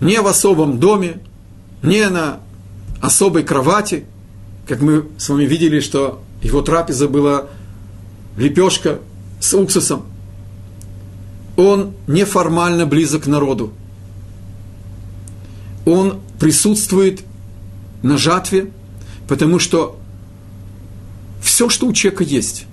не 0.00 0.20
в 0.20 0.26
особом 0.26 0.78
доме, 0.78 1.20
не 1.82 2.08
на 2.08 2.40
особой 3.00 3.42
кровати, 3.42 4.04
как 4.66 4.80
мы 4.80 5.06
с 5.18 5.28
вами 5.28 5.44
видели, 5.44 5.80
что 5.80 6.22
его 6.42 6.62
трапеза 6.62 7.08
была 7.08 7.46
лепешка 8.36 9.00
с 9.40 9.54
уксусом. 9.54 10.04
Он 11.56 11.94
неформально 12.06 12.86
близок 12.86 13.24
к 13.24 13.26
народу. 13.26 13.72
Он 15.84 16.20
присутствует 16.38 17.22
на 18.02 18.18
жатве, 18.18 18.70
потому 19.26 19.58
что 19.58 19.98
все, 21.42 21.68
что 21.68 21.86
у 21.86 21.92
человека 21.92 22.24
есть, 22.24 22.66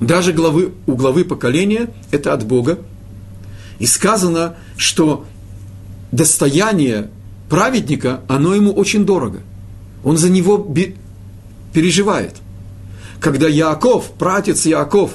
даже 0.00 0.32
главы, 0.32 0.72
у 0.86 0.94
главы 0.94 1.24
поколения, 1.24 1.90
это 2.10 2.32
от 2.32 2.44
Бога. 2.44 2.78
И 3.78 3.86
сказано, 3.86 4.56
что 4.76 5.26
достояние 6.10 7.10
праведника, 7.48 8.22
оно 8.28 8.54
ему 8.54 8.72
очень 8.72 9.04
дорого. 9.04 9.40
Он 10.02 10.16
за 10.16 10.28
него 10.28 10.58
переживает– 11.72 12.36
когда 13.22 13.48
Яков, 13.48 14.10
пратец 14.18 14.66
Яков, 14.66 15.12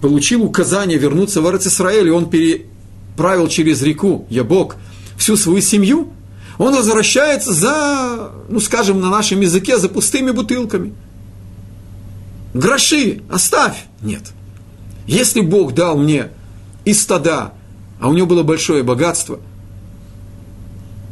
получил 0.00 0.44
указание 0.44 0.98
вернуться 0.98 1.42
в 1.42 1.56
Израиль, 1.56 2.06
и 2.06 2.10
он 2.10 2.30
переправил 2.30 3.48
через 3.48 3.82
реку 3.82 4.24
Ябок 4.30 4.76
всю 5.18 5.36
свою 5.36 5.60
семью, 5.60 6.12
он 6.58 6.74
возвращается 6.74 7.52
за, 7.52 8.30
ну 8.48 8.60
скажем, 8.60 9.00
на 9.00 9.10
нашем 9.10 9.40
языке, 9.40 9.78
за 9.78 9.88
пустыми 9.88 10.30
бутылками. 10.30 10.94
Гроши 12.54 13.20
оставь. 13.28 13.86
Нет. 14.00 14.22
Если 15.06 15.40
Бог 15.40 15.74
дал 15.74 15.98
мне 15.98 16.28
и 16.84 16.94
стада, 16.94 17.52
а 18.00 18.08
у 18.08 18.14
него 18.14 18.26
было 18.26 18.42
большое 18.44 18.82
богатство, 18.84 19.40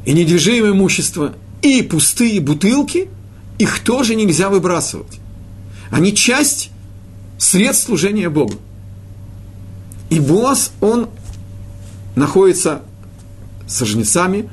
и 0.06 0.12
недвижимое 0.12 0.70
имущество, 0.70 1.34
и 1.62 1.82
пустые 1.82 2.40
бутылки, 2.40 3.08
их 3.58 3.80
тоже 3.80 4.14
нельзя 4.14 4.48
выбрасывать. 4.48 5.20
Они 5.90 6.14
часть 6.14 6.70
средств 7.38 7.86
служения 7.86 8.28
Богу. 8.28 8.54
И 10.10 10.20
Боас, 10.20 10.72
он 10.80 11.08
находится 12.14 12.82
со 13.66 13.84
жнецами, 13.84 14.48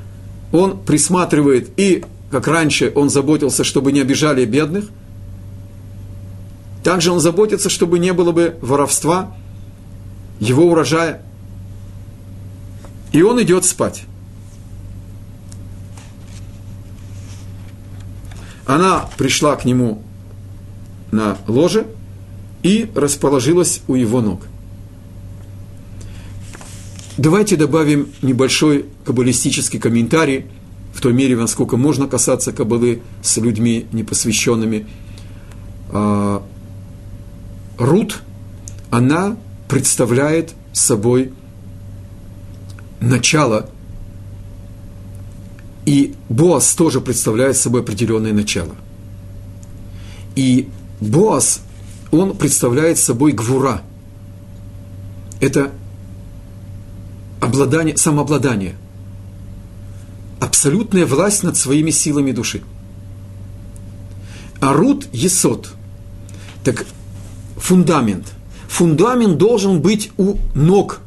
он 0.52 0.78
присматривает, 0.78 1.70
и, 1.78 2.04
как 2.30 2.48
раньше, 2.48 2.92
он 2.94 3.10
заботился, 3.10 3.64
чтобы 3.64 3.92
не 3.92 4.00
обижали 4.00 4.44
бедных, 4.44 4.86
также 6.82 7.12
он 7.12 7.20
заботится, 7.20 7.70
чтобы 7.70 7.98
не 7.98 8.12
было 8.12 8.32
бы 8.32 8.58
воровства 8.60 9.34
его 10.40 10.64
урожая. 10.66 11.22
И 13.12 13.22
он 13.22 13.40
идет 13.42 13.64
спать. 13.64 14.04
Она 18.66 19.08
пришла 19.16 19.54
к 19.54 19.64
нему 19.64 20.02
на 21.12 21.38
ложе 21.46 21.86
и 22.64 22.90
расположилась 22.94 23.82
у 23.86 23.94
его 23.94 24.20
ног. 24.20 24.42
Давайте 27.16 27.56
добавим 27.56 28.08
небольшой 28.22 28.86
каббалистический 29.04 29.78
комментарий 29.78 30.46
в 30.92 31.00
той 31.00 31.12
мере, 31.12 31.36
насколько 31.36 31.76
можно 31.76 32.08
касаться 32.08 32.52
каббалы 32.52 33.02
с 33.22 33.36
людьми 33.36 33.86
непосвященными. 33.92 34.86
А, 35.90 36.42
Рут, 37.78 38.22
она 38.90 39.36
представляет 39.68 40.54
собой 40.72 41.32
начало, 43.00 43.68
и 45.84 46.14
Боас 46.28 46.74
тоже 46.74 47.00
представляет 47.00 47.56
собой 47.56 47.82
определенное 47.82 48.32
начало. 48.32 48.76
И 50.36 50.68
Боас, 51.02 51.62
он 52.12 52.36
представляет 52.36 52.96
собой 52.96 53.32
гвура. 53.32 53.82
Это 55.40 55.72
обладание, 57.40 57.96
самообладание, 57.96 58.76
абсолютная 60.38 61.04
власть 61.04 61.42
над 61.42 61.56
своими 61.56 61.90
силами 61.90 62.30
души. 62.30 62.62
А 64.60 64.72
Рут– 64.72 65.08
есот. 65.12 65.72
Так 66.62 66.86
фундамент. 67.56 68.32
Фундамент 68.68 69.38
должен 69.38 69.80
быть 69.80 70.12
у 70.18 70.36
ног 70.54 71.00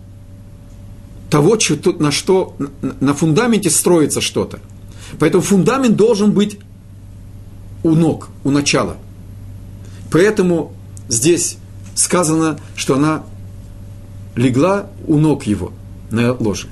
того, 1.30 1.58
на 2.00 2.12
что 2.12 2.58
на 2.82 3.14
фундаменте 3.14 3.70
строится 3.70 4.20
что-то. 4.20 4.60
Поэтому 5.20 5.42
фундамент 5.42 5.96
должен 5.96 6.34
быть 6.34 6.60
у 7.84 7.96
ног, 7.96 8.28
у 8.44 8.52
начала. 8.52 8.98
Поэтому 10.16 10.72
здесь 11.10 11.58
сказано, 11.94 12.58
что 12.78 12.96
она 12.96 13.26
легла 14.38 14.90
у 15.08 15.18
ног 15.18 15.46
его– 15.46 15.74
на 16.10 16.32
ложе. 16.32 16.70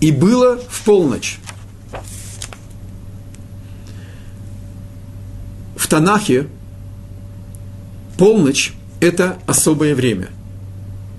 И 0.00 0.12
было 0.12 0.56
в 0.56 0.84
полночь. 0.84 1.40
В 5.74 5.88
Танахе 5.88 6.46
полночь– 8.16 8.74
это 9.00 9.40
особое 9.46 9.96
время. 9.96 10.28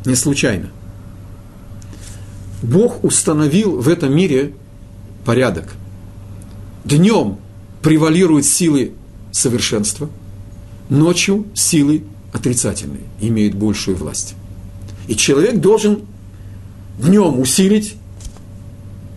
Не 0.05 0.15
случайно. 0.15 0.69
Бог 2.63 3.03
установил 3.03 3.81
в 3.81 3.89
этом 3.89 4.15
мире 4.15 4.53
порядок. 5.25 5.73
Днем 6.85 7.37
превалируют 7.81 8.45
силы 8.45 8.93
совершенства, 9.33 10.09
ночью 10.89 11.45
силы 11.53 12.03
отрицательные 12.31 13.03
имеют 13.19 13.55
большую 13.55 13.97
власть. 13.97 14.35
И 15.07 15.15
человек 15.15 15.59
должен 15.59 16.01
днем 16.99 17.39
усилить 17.39 17.95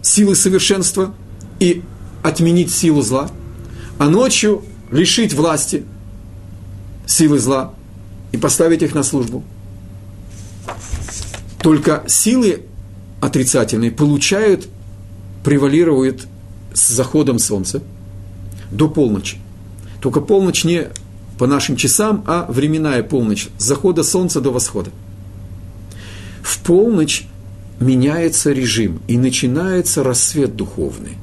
силы 0.03 0.35
совершенства 0.35 1.15
и 1.61 1.83
отменить 2.23 2.71
силу 2.73 3.03
зла, 3.03 3.31
а 3.99 4.09
ночью 4.09 4.65
лишить 4.91 5.35
власти 5.35 5.85
силы 7.07 7.39
зла 7.39 7.75
и 8.33 8.37
поставить 8.37 8.83
их 8.83 8.95
на 8.95 9.03
службу. 9.03 9.43
Только 11.61 12.05
силы 12.07 12.63
отрицательные 13.21 13.91
получают, 13.91 14.69
превалируют 15.45 16.27
с 16.73 16.89
заходом 16.89 17.39
солнца 17.39 17.83
до 18.71 18.89
полночи. 18.89 19.39
Только 20.01 20.21
полночь 20.21 20.65
не 20.65 20.89
по 21.39 21.47
нашим 21.47 21.77
часам, 21.77 22.25
а 22.27 22.47
временная 22.49 23.03
полночь, 23.03 23.49
с 23.59 23.65
захода 23.65 24.03
солнца 24.03 24.41
до 24.41 24.51
восхода. 24.51 24.91
В 26.43 26.59
полночь 26.61 27.27
меняется 27.81 28.53
режим, 28.53 29.01
и 29.07 29.17
начинается 29.17 30.03
рассвет 30.03 30.57
духовный. 30.57 31.17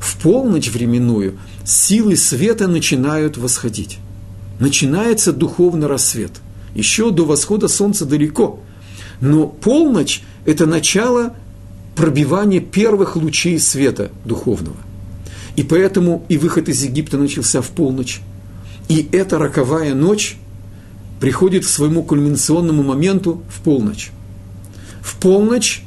В 0.00 0.16
полночь 0.18 0.68
временную 0.68 1.38
силы 1.64 2.16
света 2.16 2.68
начинают 2.68 3.36
восходить. 3.36 3.98
Начинается 4.58 5.32
духовный 5.32 5.86
рассвет. 5.86 6.32
Еще 6.74 7.10
до 7.10 7.24
восхода 7.24 7.68
солнца 7.68 8.04
далеко. 8.04 8.60
Но 9.20 9.46
полночь– 9.46 10.22
это 10.44 10.66
начало 10.66 11.34
пробивания 11.94 12.60
первых 12.60 13.16
лучей 13.16 13.58
света 13.58 14.10
духовного. 14.24 14.76
И 15.56 15.62
поэтому 15.62 16.24
и 16.28 16.36
выход 16.36 16.68
из 16.68 16.82
Египта 16.82 17.16
начался 17.16 17.62
в 17.62 17.68
полночь. 17.68 18.20
И 18.88 19.08
эта 19.12 19.38
роковая 19.38 19.94
ночь 19.94 20.36
приходит 21.20 21.64
к 21.64 21.68
своему 21.68 22.02
кульминационному 22.02 22.82
моменту 22.82 23.42
в 23.48 23.60
полночь 23.60 24.12
в 25.06 25.16
полночь 25.16 25.82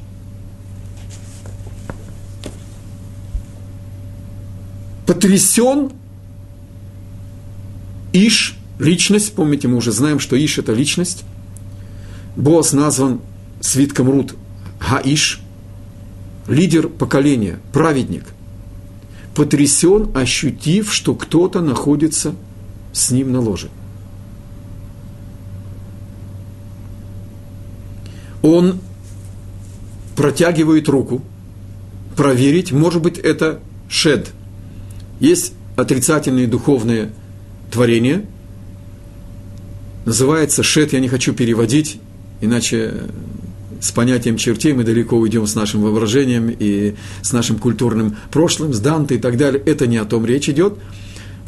потрясен 5.06 5.92
Иш, 8.14 8.58
личность, 8.80 9.34
помните, 9.34 9.68
мы 9.68 9.78
уже 9.78 9.92
знаем, 9.92 10.20
что 10.20 10.36
Иш– 10.36 10.58
это 10.60 10.74
личность. 10.74 11.26
Босс 12.36 12.74
назван 12.74 13.22
свитком 13.60 14.10
Рут 14.10 14.36
Хаиш, 14.80 15.42
лидер 16.48 16.88
поколения, 16.88 17.60
праведник. 17.72 18.24
Потрясен, 19.36 20.10
ощутив, 20.16 20.92
что 20.92 21.14
кто-то 21.14 21.62
находится 21.62 22.34
с 22.94 23.12
ним 23.12 23.32
на 23.32 23.40
ложе. 23.40 23.70
Он 28.42 28.80
протягивает 30.16 30.88
руку, 30.90 31.22
проверить, 32.16 32.72
может 32.72 33.02
быть, 33.02 33.18
это 33.18 33.60
шед. 33.88 34.32
Есть 35.20 35.54
отрицательные 35.76 36.48
духовные 36.48 37.12
творения, 37.72 38.26
называется 40.06 40.64
шед, 40.64 40.94
я 40.94 41.00
не 41.00 41.08
хочу 41.08 41.34
переводить, 41.34 42.00
иначе 42.42 42.94
с 43.82 43.92
понятием 43.92 44.38
чертей 44.38 44.74
мы 44.74 44.84
далеко 44.84 45.18
уйдем 45.18 45.48
с 45.48 45.56
нашим 45.56 45.82
воображением 45.82 46.50
и 46.50 46.96
с 47.22 47.32
нашим 47.32 47.58
культурным 47.58 48.18
прошлым, 48.32 48.74
с 48.74 48.80
Данте 48.80 49.16
и 49.16 49.18
так 49.20 49.38
далее. 49.38 49.62
Это 49.66 49.88
не 49.88 49.98
о 49.98 50.06
том 50.06 50.26
речь 50.26 50.50
идет. 50.50 50.78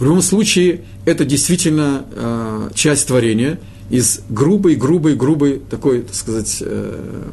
В 0.01 0.03
любом 0.03 0.23
случае, 0.23 0.81
это 1.05 1.25
действительно 1.25 2.03
э, 2.11 2.69
часть 2.73 3.05
творения 3.07 3.59
из 3.91 4.21
грубой, 4.29 4.73
грубой, 4.73 5.13
грубой 5.13 5.61
такой, 5.69 6.01
так 6.01 6.15
сказать, 6.15 6.57
э, 6.59 7.29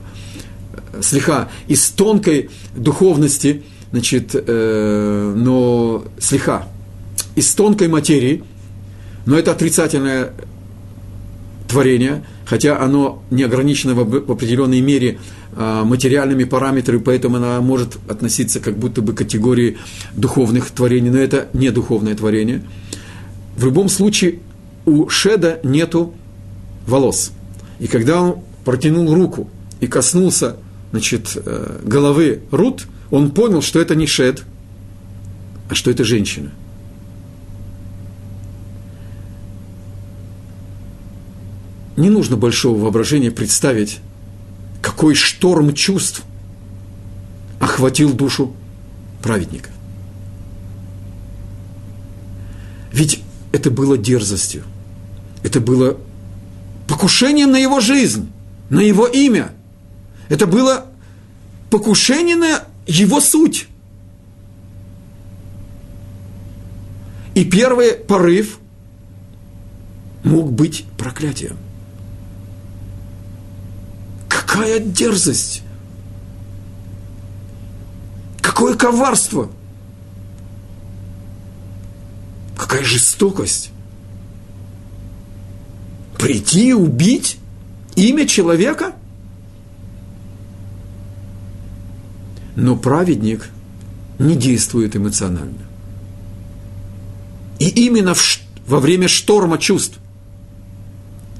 слегка 1.01 1.49
из 1.67 1.89
тонкой 1.89 2.51
духовности, 2.77 3.63
значит, 3.91 4.33
э, 4.35 5.33
но 5.35 6.05
слегка 6.19 6.69
из 7.37 7.55
тонкой 7.55 7.89
материи, 7.89 8.45
но 9.25 9.39
это 9.39 9.53
отрицательное 9.53 10.35
творение, 11.69 12.23
хотя 12.49 12.81
оно 12.81 13.23
не 13.31 13.43
ограничено 13.43 13.95
в, 13.95 14.33
определенной 14.33 14.81
мере 14.81 15.19
э, 15.55 15.83
материальными 15.85 16.45
параметрами, 16.45 16.99
поэтому 16.99 17.37
оно 17.37 17.61
может 17.61 17.99
относиться 18.09 18.59
как 18.59 18.79
будто 18.79 19.03
бы 19.03 19.13
к 19.13 19.19
категории 19.19 19.77
духовных 20.15 20.71
творений, 20.71 21.11
но 21.11 21.19
это 21.19 21.49
не 21.53 21.71
духовное 21.71 22.15
творение. 22.15 22.63
В 23.57 23.67
любом 23.67 23.91
случае 23.91 24.39
у 24.87 25.11
Шеда 25.11 25.61
нету 25.63 26.15
волос. 26.87 27.33
И 27.81 27.87
когда 27.87 28.23
он 28.23 28.39
протянул 28.65 29.15
руку 29.15 29.51
и 29.81 29.87
коснулся 29.87 30.57
значит, 30.91 31.37
э, 31.37 31.81
головы 31.85 32.41
Рут, 32.51 32.87
он 33.11 33.31
понял, 33.33 33.61
что 33.61 33.79
это 33.79 33.95
не 33.95 34.07
Шед, 34.07 34.43
а 35.69 35.75
что 35.75 35.91
это 35.91 36.03
женщина. 36.03 36.51
Не 41.99 42.11
нужно 42.11 42.37
большого 42.37 42.79
воображения 42.79 43.33
представить, 43.33 43.99
какой 44.81 45.17
шторм 45.17 45.75
чувств 45.75 46.23
охватил 47.59 48.13
душу 48.13 48.55
праведника. 49.21 49.71
Ведь 52.93 53.21
это 53.51 53.73
было 53.73 53.99
дерзостью, 53.99 54.63
это 55.43 55.59
было 55.61 55.99
покушением 56.87 57.51
на 57.51 57.57
его 57.57 57.81
жизнь, 57.81 58.31
на 58.71 58.79
его 58.79 59.09
имя. 59.09 59.51
Это 60.29 60.47
было 60.47 60.87
покушение 61.69 62.37
на 62.37 62.63
его 62.87 63.21
суть. 63.21 63.67
И 67.35 67.45
первый 67.45 67.95
порыв 67.95 68.61
мог 70.23 70.53
быть 70.53 70.85
проклятием. 70.97 71.57
Какая 74.49 74.81
дерзость! 74.81 75.63
Какое 78.41 78.75
коварство! 78.75 79.51
Какая 82.57 82.83
жестокость! 82.83 83.71
Прийти 86.17 86.71
и 86.71 86.73
убить 86.73 87.37
имя 87.95 88.27
человека? 88.27 88.95
Но 92.57 92.75
праведник 92.75 93.51
не 94.19 94.35
действует 94.35 94.97
эмоционально. 94.97 95.67
И 97.59 97.69
именно 97.69 98.15
в, 98.15 98.39
во 98.67 98.81
время 98.81 99.09
шторма 99.09 99.59
чувств 99.59 99.99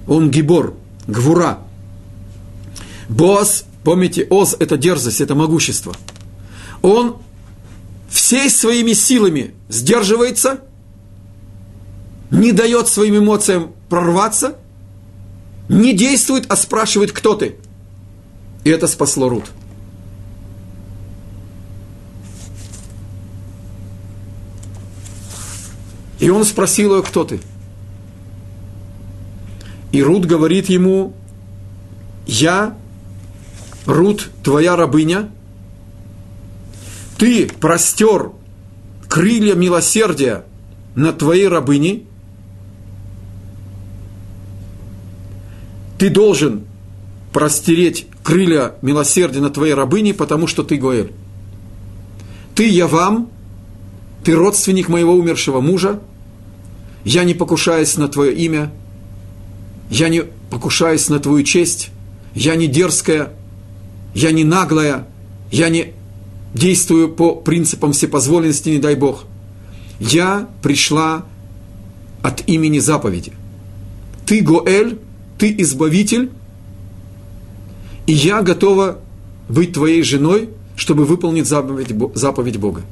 он 0.07 0.31
гибор, 0.31 0.75
гвура. 1.07 1.61
Боас, 3.09 3.65
помните, 3.85 4.27
Оз– 4.31 4.57
это 4.59 4.77
дерзость, 4.77 5.21
это 5.21 5.35
могущество. 5.35 5.95
Он 6.83 7.17
всей 8.09 8.51
своими 8.51 8.93
силами 8.93 9.55
сдерживается, 9.69 10.61
не 12.31 12.53
дает 12.53 12.89
своим 12.89 13.19
эмоциям 13.19 13.73
прорваться– 13.89 14.57
не 15.69 15.93
действует, 15.93 16.51
а 16.51 16.57
спрашивает, 16.57 17.13
кто 17.13 17.35
ты. 17.35 17.57
И 18.65 18.71
это 18.71 18.87
спасло 18.87 19.29
Рут. 19.29 19.45
И 26.19 26.31
он 26.31 26.45
спросил 26.45 26.97
ее, 26.97 27.03
кто 27.03 27.25
ты. 27.25 27.41
И 29.93 30.03
Рут 30.03 30.25
говорит 30.25 30.69
ему, 30.69 31.15
я, 32.27 32.77
Рут, 33.89 34.29
твоя 34.45 34.77
рабыня, 34.77 35.31
ты 37.17 37.47
простер 37.47 38.33
крылья 39.09 39.55
милосердия 39.55 40.45
над 40.95 41.17
твоей 41.17 41.49
рабыней, 41.49 42.07
ты 45.99 46.11
должен 46.11 46.67
простереть 47.33 48.07
крылья 48.23 48.75
милосердия 48.83 49.41
на 49.41 49.49
твоей 49.49 49.73
рабыне, 49.73 50.13
потому 50.13 50.47
что 50.47 50.65
ты 50.65 50.77
Гоэль. 50.77 51.13
Ты 52.55 52.69
я 52.69 52.87
вам, 52.89 53.31
ты 54.23 54.35
родственник 54.35 54.91
моего 54.91 55.15
умершего 55.15 55.63
мужа, 55.63 55.99
я 57.05 57.25
не 57.25 57.33
покушаюсь 57.33 57.97
на 57.97 58.09
твое 58.09 58.35
имя, 58.35 58.71
я 59.89 60.11
не 60.11 60.25
покушаюсь 60.51 61.09
на 61.09 61.21
твою 61.21 61.43
честь, 61.43 61.89
я 62.35 62.55
не 62.55 62.67
дерзкая, 62.67 63.33
я 64.19 64.33
не 64.33 64.43
наглая, 64.43 65.07
я 65.53 65.69
не 65.69 65.93
действую 66.53 67.09
по 67.09 67.37
принципам 67.37 67.93
всепозволенности, 67.93 68.69
не 68.69 68.79
дай 68.79 68.97
Бог. 68.97 69.27
Я 70.01 70.49
пришла 70.61 71.25
от 72.21 72.43
имени 72.49 72.81
заповеди. 72.81 73.33
Ты, 74.27 74.41
Гоэль, 74.41 74.99
ты 75.39 75.55
избавитель, 75.59 76.33
и 78.09 78.13
я 78.13 78.43
готова 78.43 78.99
быть 79.49 79.75
твоей 79.75 80.03
женой, 80.03 80.51
чтобы 80.75 81.05
выполнить 81.05 81.47
заповедь, 81.47 81.95
заповедь 82.17 82.57
Бога. 82.57 82.83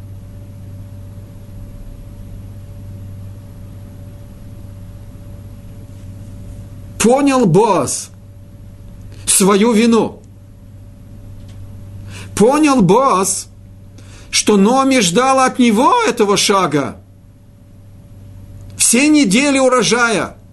Понял 6.99 7.47
Боас 7.47 8.11
свою 9.27 9.73
вину. 9.73 10.23
Понял 12.37 12.83
Боас, 12.83 13.49
что 14.31 14.57
Номи 14.57 15.01
ждала 15.01 15.47
от 15.47 15.59
него 15.59 15.93
этого 16.07 16.37
шага. 16.37 16.99
Все 18.77 19.09
недели 19.09 19.59
урожая– 19.59 20.37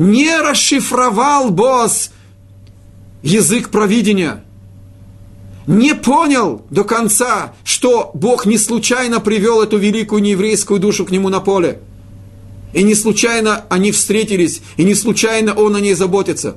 не 0.00 0.34
расшифровал 0.40 1.50
Босс 1.50 2.10
язык 3.22 3.68
провидения, 3.68 4.42
не 5.66 5.94
понял 5.94 6.64
до 6.70 6.84
конца, 6.84 7.52
что 7.64 8.10
Бог 8.14 8.46
не 8.46 8.56
случайно 8.56 9.20
привел 9.20 9.62
эту 9.62 9.76
великую 9.76 10.22
нееврейскую 10.22 10.80
душу 10.80 11.04
к 11.04 11.10
нему 11.10 11.28
на 11.28 11.40
поле. 11.40 11.80
И 12.72 12.82
не 12.82 12.94
случайно 12.94 13.66
они 13.68 13.92
встретились, 13.92 14.62
и 14.78 14.84
не 14.84 14.94
случайно 14.94 15.52
он 15.52 15.76
о 15.76 15.80
ней 15.80 15.94
заботится. 15.94 16.56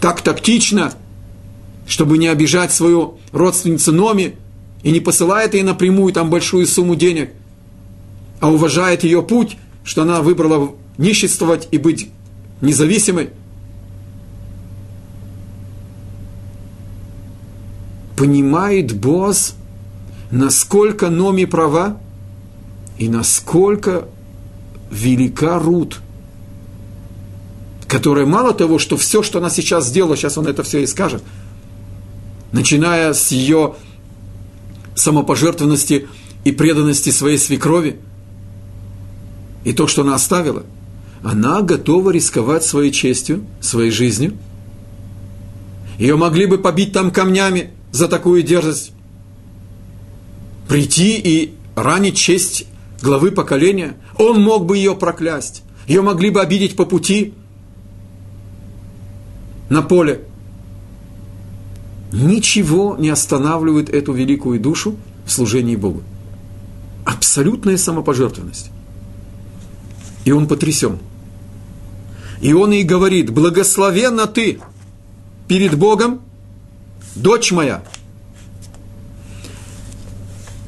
Так 0.00 0.20
тактично, 0.20 0.94
чтобы 1.90 2.16
не 2.16 2.28
обижать 2.28 2.72
свою 2.72 3.18
родственницу 3.32 3.92
Номи, 3.92 4.36
и 4.82 4.90
не 4.90 5.00
посылает 5.00 5.52
ей 5.52 5.62
напрямую 5.62 6.14
там 6.14 6.30
большую 6.30 6.66
сумму 6.66 6.96
денег, 6.96 7.32
а 8.40 8.50
уважает 8.50 9.04
ее 9.04 9.22
путь– 9.22 9.58
что 9.84 10.02
она 10.02 10.22
выбрала 10.22 10.74
ниществовать 10.98 11.68
и 11.70 11.78
быть 11.78 12.10
независимой. 12.60 13.30
Понимает 18.16 18.96
босс, 18.96 19.54
насколько 20.30 21.08
Номи 21.08 21.46
права 21.46 21.96
и 22.98 23.08
насколько 23.08 24.06
велика 24.90 25.58
Рут, 25.58 26.00
которая 27.86 28.26
мало 28.26 28.52
того, 28.52 28.78
что 28.78 28.96
все, 28.96 29.22
что 29.22 29.38
она 29.38 29.48
сейчас 29.48 29.86
сделала, 29.86 30.16
сейчас 30.16 30.36
он 30.36 30.46
это 30.46 30.62
все 30.62 30.82
и 30.82 30.86
скажет, 30.86 31.22
начиная 32.52 33.12
с 33.12 33.30
ее 33.30 33.74
самопожертвованности 34.94 36.08
и 36.44 36.52
преданности 36.52 37.10
своей 37.10 37.38
свекрови– 37.38 37.98
и 39.64 39.72
то, 39.72 39.86
что 39.86 40.02
она 40.02 40.14
оставила, 40.14 40.64
она 41.22 41.60
готова 41.62 42.10
рисковать 42.10 42.64
своей 42.64 42.90
честью, 42.92 43.44
своей 43.60 43.90
жизнью. 43.90 44.36
Ее 45.98 46.16
могли 46.16 46.46
бы 46.46 46.58
побить 46.58 46.92
там 46.92 47.10
камнями 47.10 47.70
за 47.92 48.08
такую 48.08 48.42
дерзость. 48.42 48.92
Прийти 50.66 51.18
и 51.18 51.54
ранить 51.74 52.16
честь 52.16 52.66
главы 53.02 53.32
поколения. 53.32 53.96
Он 54.16 54.40
мог 54.40 54.64
бы 54.64 54.78
ее 54.78 54.94
проклясть. 54.94 55.62
Ее 55.86 56.00
могли 56.00 56.30
бы 56.30 56.40
обидеть 56.40 56.76
по 56.76 56.86
пути 56.86 57.34
на 59.68 59.82
поле. 59.82 60.22
Ничего 62.12 62.96
не 62.98 63.08
останавливает 63.08 63.88
эту 63.88 64.12
великую 64.12 64.60
душу 64.60 64.96
в 65.24 65.30
служении 65.30 65.76
Богу. 65.76 66.02
Абсолютная 67.04 67.76
самопожертвованность. 67.76 68.70
И 70.24 70.32
он 70.32 70.48
потрясен. 70.48 70.98
И 72.40 72.52
он 72.52 72.72
ей 72.72 72.84
говорит, 72.84 73.30
благословенна 73.30 74.26
ты 74.26 74.60
перед 75.46 75.76
Богом, 75.76 76.22
дочь 77.14 77.52
моя. 77.52 77.82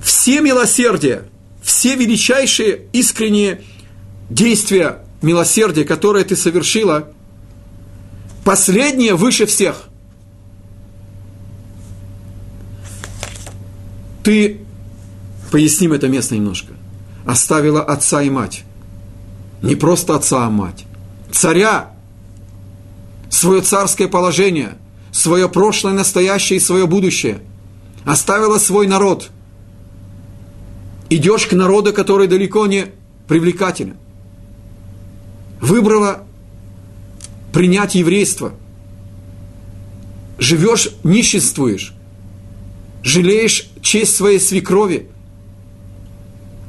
Все 0.03 0.41
милосердия, 0.41 1.25
все 1.63 1.97
величайшие 1.97 2.87
искренние 2.93 3.63
действия 4.29 5.05
милосердия, 5.23 5.85
которые 5.85 6.25
ты 6.25 6.37
совершила, 6.37 7.09
последнее 8.45 9.15
выше 9.15 9.47
всех. 9.47 9.89
Ты, 14.23 14.61
поясним 15.51 15.93
это 15.93 16.09
место 16.09 16.35
немножко, 16.35 16.73
оставила 17.25 17.83
отца 17.83 18.23
и 18.23 18.31
мать 18.31 18.65
не 19.63 19.77
просто 19.77 20.17
отца, 20.17 20.45
а 20.45 20.51
мать. 20.51 20.85
царя, 21.31 21.93
свое 23.31 23.63
царское 23.63 24.09
положение, 24.09 24.77
свое 25.13 25.49
прошлое, 25.49 25.95
настоящее 25.95 26.59
и 26.59 26.61
свое 26.61 26.87
будущее. 26.87 27.41
Оставила 28.05 28.59
свой 28.59 28.87
народ. 28.87 29.31
Идешь 31.09 31.47
к 31.47 31.53
народу, 31.53 31.93
который 31.93 32.27
далеко 32.27 32.67
не 32.67 32.87
привлекателен. 33.29 33.97
Выбрала 35.61 36.25
принять 37.53 37.95
еврейство. 37.95 38.53
Живешь, 40.39 40.91
нищенствуешь. 41.05 41.95
Жалеешь 43.03 43.69
честь 43.81 44.15
своей 44.15 44.39
свекрови. 44.39 45.09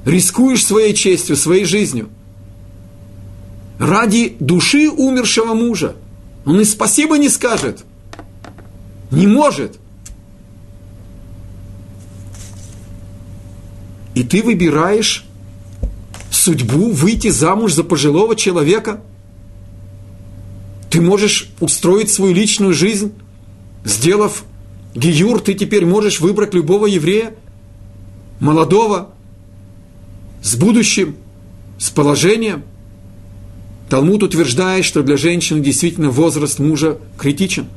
Рискуешь 0.06 0.66
своей 0.66 0.94
честью, 0.94 1.36
своей 1.36 1.66
жизнью. 1.66 2.10
Ради 3.80 4.36
души 4.40 4.90
умершего 4.90 5.54
мужа. 5.54 5.96
Он 6.46 6.60
и 6.60 6.66
спасибо 6.66 7.18
не 7.18 7.30
скажет. 7.30 7.84
Не 9.12 9.28
может. 9.28 9.80
И 14.16 14.24
ты 14.24 14.44
выбираешь 14.44 15.26
судьбу 16.30 16.92
выйти 16.92 17.30
замуж 17.30 17.74
за 17.74 17.84
пожилого 17.84 18.36
человека. 18.36 19.02
Ты 20.90 21.02
можешь 21.02 21.50
устроить 21.60 22.12
свою 22.12 22.34
личную 22.34 22.74
жизнь, 22.74 23.14
сделав 23.86 24.44
гиюр, 24.96 25.41
ты 25.41 25.54
теперь 25.54 25.86
можешь 25.86 26.20
выбрать 26.20 26.54
любого 26.54 26.86
еврея, 26.86 27.34
молодого, 28.39 29.10
с 30.41 30.56
будущим, 30.56 31.16
с 31.78 31.89
положением. 31.89 32.64
Талмуд 33.89 34.24
утверждает, 34.24 34.86
что 34.86 35.04
для 35.04 35.18
женщины 35.18 35.62
действительно 35.62 36.10
возраст 36.10 36.60
мужа 36.60 36.98
критичен. 37.18 37.68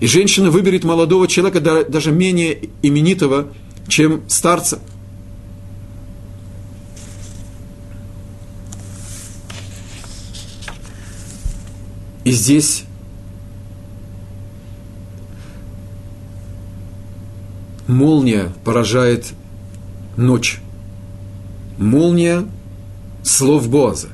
И 0.00 0.06
женщина 0.06 0.50
выберет 0.50 0.84
молодого 0.84 1.28
человека, 1.28 1.84
даже 1.84 2.10
менее 2.10 2.70
именитого, 2.82 3.48
чем 3.88 4.22
старца– 4.28 4.78
И 12.24 12.32
здесь 12.32 12.84
молния 17.90 18.52
поражает 18.64 19.26
ночь. 20.16 20.60
Молния 21.78 22.46
слов 23.22 23.68
Боаза. 23.68 24.08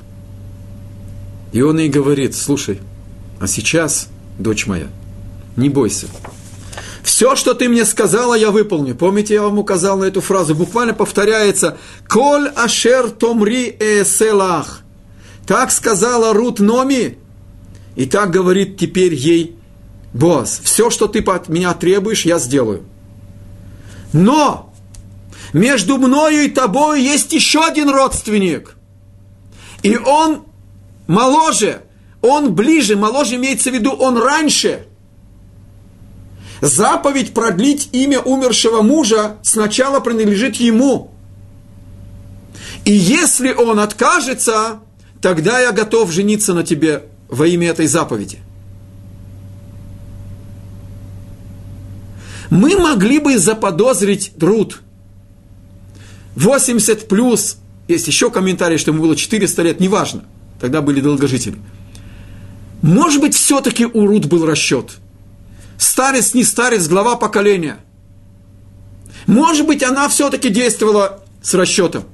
И 1.52 1.62
он 1.62 1.78
ей 1.78 1.88
говорит, 1.88 2.34
слушай, 2.34 2.80
а 3.40 3.46
сейчас, 3.46 4.08
дочь 4.38 4.66
моя, 4.66 4.88
не 5.56 5.68
бойся. 5.68 6.06
Все, 7.02 7.36
что 7.36 7.54
ты 7.54 7.68
мне 7.68 7.84
сказала, 7.84 8.34
я 8.34 8.50
выполню. 8.50 8.94
Помните, 8.94 9.34
я 9.34 9.42
вам 9.42 9.58
указал 9.58 9.96
на 9.98 10.04
эту 10.04 10.20
фразу. 10.20 10.54
Буквально 10.54 10.92
повторяется 10.92 11.78
«Коль 12.08 12.48
ашер 12.48 13.10
томри 13.10 13.74
эселах». 13.78 14.82
Так 15.46 15.70
сказала 15.70 16.34
Рут 16.34 16.58
Номи, 16.58 17.16
и 17.94 18.06
так 18.06 18.32
говорит 18.32 18.76
теперь 18.76 19.14
ей 19.14 19.56
Боаз, 20.12 20.60
все, 20.64 20.90
что 20.90 21.06
ты 21.08 21.20
от 21.20 21.48
меня 21.48 21.72
требуешь, 21.74 22.24
я 22.24 22.38
сделаю. 22.38 22.82
Но 24.16 24.72
между 25.52 25.98
мною 25.98 26.44
и 26.44 26.48
тобой 26.48 27.02
есть 27.02 27.34
еще 27.34 27.62
один 27.62 27.90
родственник. 27.90 28.76
И 29.82 29.94
он 29.96 30.44
моложе, 31.06 31.82
он 32.22 32.54
ближе, 32.54 32.96
моложе 32.96 33.36
имеется 33.36 33.70
в 33.70 33.74
виду, 33.74 33.90
он 33.90 34.16
раньше. 34.16 34.86
Заповедь 36.62 37.34
продлить 37.34 37.90
имя 37.92 38.20
умершего 38.20 38.80
мужа 38.80 39.36
сначала 39.42 40.00
принадлежит 40.00 40.56
ему. 40.56 41.10
И 42.86 42.92
если 42.92 43.52
он 43.52 43.80
откажется, 43.80 44.80
тогда 45.20 45.60
я 45.60 45.72
готов 45.72 46.10
жениться 46.10 46.54
на 46.54 46.62
тебе 46.62 47.04
во 47.28 47.46
имя 47.46 47.68
этой 47.68 47.86
заповеди. 47.86 48.38
Мы 52.50 52.76
могли 52.76 53.18
бы 53.18 53.38
заподозрить 53.38 54.32
труд. 54.38 54.80
80 56.36 57.08
плюс, 57.08 57.56
есть 57.88 58.06
еще 58.06 58.30
комментарий, 58.30 58.78
что 58.78 58.90
ему 58.90 59.02
было 59.02 59.16
400 59.16 59.62
лет, 59.62 59.80
неважно, 59.80 60.24
тогда 60.60 60.82
были 60.82 61.00
долгожители. 61.00 61.56
Может 62.82 63.20
быть, 63.20 63.34
все-таки 63.34 63.86
у 63.86 64.06
Рут 64.06 64.26
был 64.26 64.44
расчет. 64.46 64.98
Старец, 65.78 66.34
не 66.34 66.44
старец, 66.44 66.86
глава 66.88 67.16
поколения. 67.16 67.78
Может 69.26 69.66
быть, 69.66 69.82
она 69.82 70.08
все-таки 70.08 70.50
действовала 70.50 71.24
с 71.42 71.54
расчетом. 71.54 72.04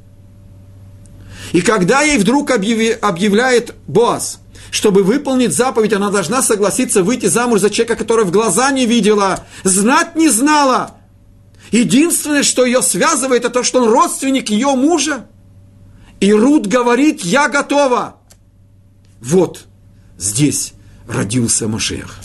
И 1.52 1.60
когда 1.60 2.02
ей 2.02 2.18
вдруг 2.18 2.50
объявляет 2.50 3.74
Боас, 3.86 4.40
чтобы 4.72 5.02
выполнить 5.02 5.54
заповедь, 5.54 5.92
она 5.92 6.10
должна 6.10 6.40
согласиться 6.40 7.02
выйти 7.02 7.26
замуж 7.26 7.60
за 7.60 7.68
человека, 7.68 7.94
который 7.94 8.24
в 8.24 8.30
глаза 8.30 8.70
не 8.70 8.86
видела, 8.86 9.44
знать 9.64 10.16
не 10.16 10.30
знала. 10.30 10.96
Единственное, 11.70 12.42
что 12.42 12.64
ее 12.64 12.80
связывает, 12.80 13.44
это 13.44 13.52
то, 13.52 13.64
что 13.64 13.82
он 13.82 13.90
родственник 13.90 14.48
ее 14.48 14.68
мужа. 14.68 15.26
И 16.20 16.32
Рут 16.32 16.68
говорит, 16.68 17.20
я 17.20 17.50
готова. 17.50 18.16
Вот 19.20 19.66
здесь 20.16 20.72
родился 21.06 21.68
Машех. 21.68 22.20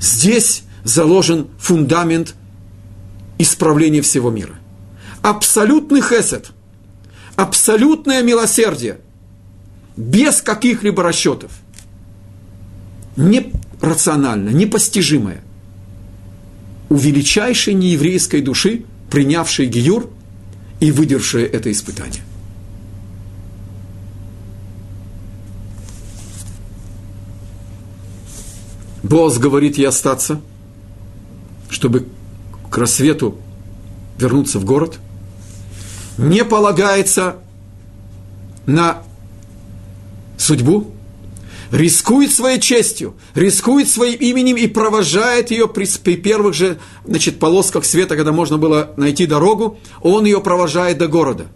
Здесь 0.00 0.62
заложен 0.84 1.48
фундамент 1.58 2.36
исправления 3.38 4.00
всего 4.00 4.30
мира. 4.30 4.54
Абсолютный 5.22 6.02
хесед, 6.02 6.52
абсолютное 7.34 8.22
милосердие– 8.22 9.00
без 10.00 10.40
каких-либо 10.40 11.02
расчетов. 11.02 11.52
Нерационально, 13.16 14.48
непостижимое. 14.48 15.42
У 16.88 16.96
величайшей 16.96 17.74
нееврейской 17.74 18.40
души, 18.40 18.84
принявшей 19.10 19.66
Гиюр 19.66 20.10
и 20.80 20.90
выдержавшей 20.90 21.44
это 21.44 21.70
испытание. 21.70 22.22
Босс 29.02 29.38
говорит 29.38 29.76
ей 29.76 29.86
остаться, 29.86 30.40
чтобы 31.68 32.06
к 32.70 32.78
рассвету 32.78 33.38
вернуться 34.18 34.58
в 34.58 34.64
город. 34.64 34.98
Не 36.16 36.44
полагается 36.44 37.36
на 38.66 39.02
судьбу, 40.40 40.90
рискует 41.70 42.32
своей 42.32 42.58
честью, 42.58 43.14
рискует 43.34 43.88
своим 43.88 44.18
именем 44.18 44.56
и 44.56 44.66
провожает 44.66 45.50
ее 45.50 45.68
при, 45.68 45.86
при 46.02 46.16
первых 46.16 46.54
же 46.54 46.78
значит, 47.04 47.38
полосках 47.38 47.84
света, 47.84 48.16
когда 48.16 48.32
можно 48.32 48.58
было 48.58 48.92
найти 48.96 49.26
дорогу, 49.26 49.78
он 50.00 50.24
ее 50.24 50.40
провожает 50.40 50.98
до 50.98 51.06
города. 51.06 51.46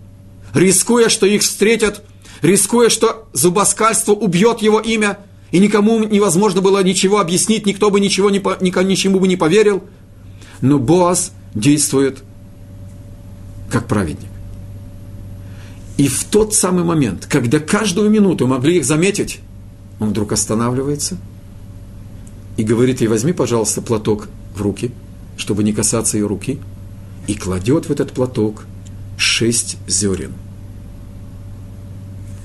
Рискуя, 0.53 1.09
что 1.09 1.26
их 1.26 1.43
встретят, 1.43 2.05
рискуя, 2.43 2.91
что 2.91 3.28
зубоскальство 3.32 4.12
убьет 4.12 4.62
его 4.62 4.78
имя, 4.78 5.18
и 5.51 5.59
никому 5.59 6.05
невозможно 6.05 6.61
было 6.61 6.82
ничего 6.82 7.20
объяснить, 7.20 7.66
никто 7.66 7.91
бы 7.91 8.01
ничего 8.01 8.30
не, 8.30 8.39
ничему 8.85 9.18
бы 9.18 9.26
не 9.26 9.37
поверил. 9.37 9.82
Но 10.61 10.78
Боас 10.78 11.32
действует 11.55 12.22
как 13.70 13.87
праведник. 13.87 14.34
И 15.97 16.09
в 16.09 16.25
тот 16.25 16.55
самый 16.55 16.85
момент, 16.85 17.27
когда 17.27 17.61
каждую 17.61 18.11
минуту 18.11 18.47
могли 18.47 18.79
их 18.79 18.85
заметить, 18.85 19.41
он 20.01 20.11
вдруг 20.11 20.33
останавливается 20.33 21.17
и 22.57 22.65
говорит 22.65 23.01
ей, 23.01 23.07
возьми, 23.07 23.33
пожалуйста, 23.33 23.81
платок 23.81 24.29
в 24.55 24.63
руки, 24.63 24.93
чтобы 25.37 25.63
не 25.63 25.73
касаться 25.73 26.17
ее 26.17 26.27
руки, 26.27 26.61
и 27.27 27.35
кладет 27.35 27.87
в 27.87 27.93
этот 27.93 28.13
платок 28.13 28.67
шесть 29.17 29.77
зерен. 29.87 30.33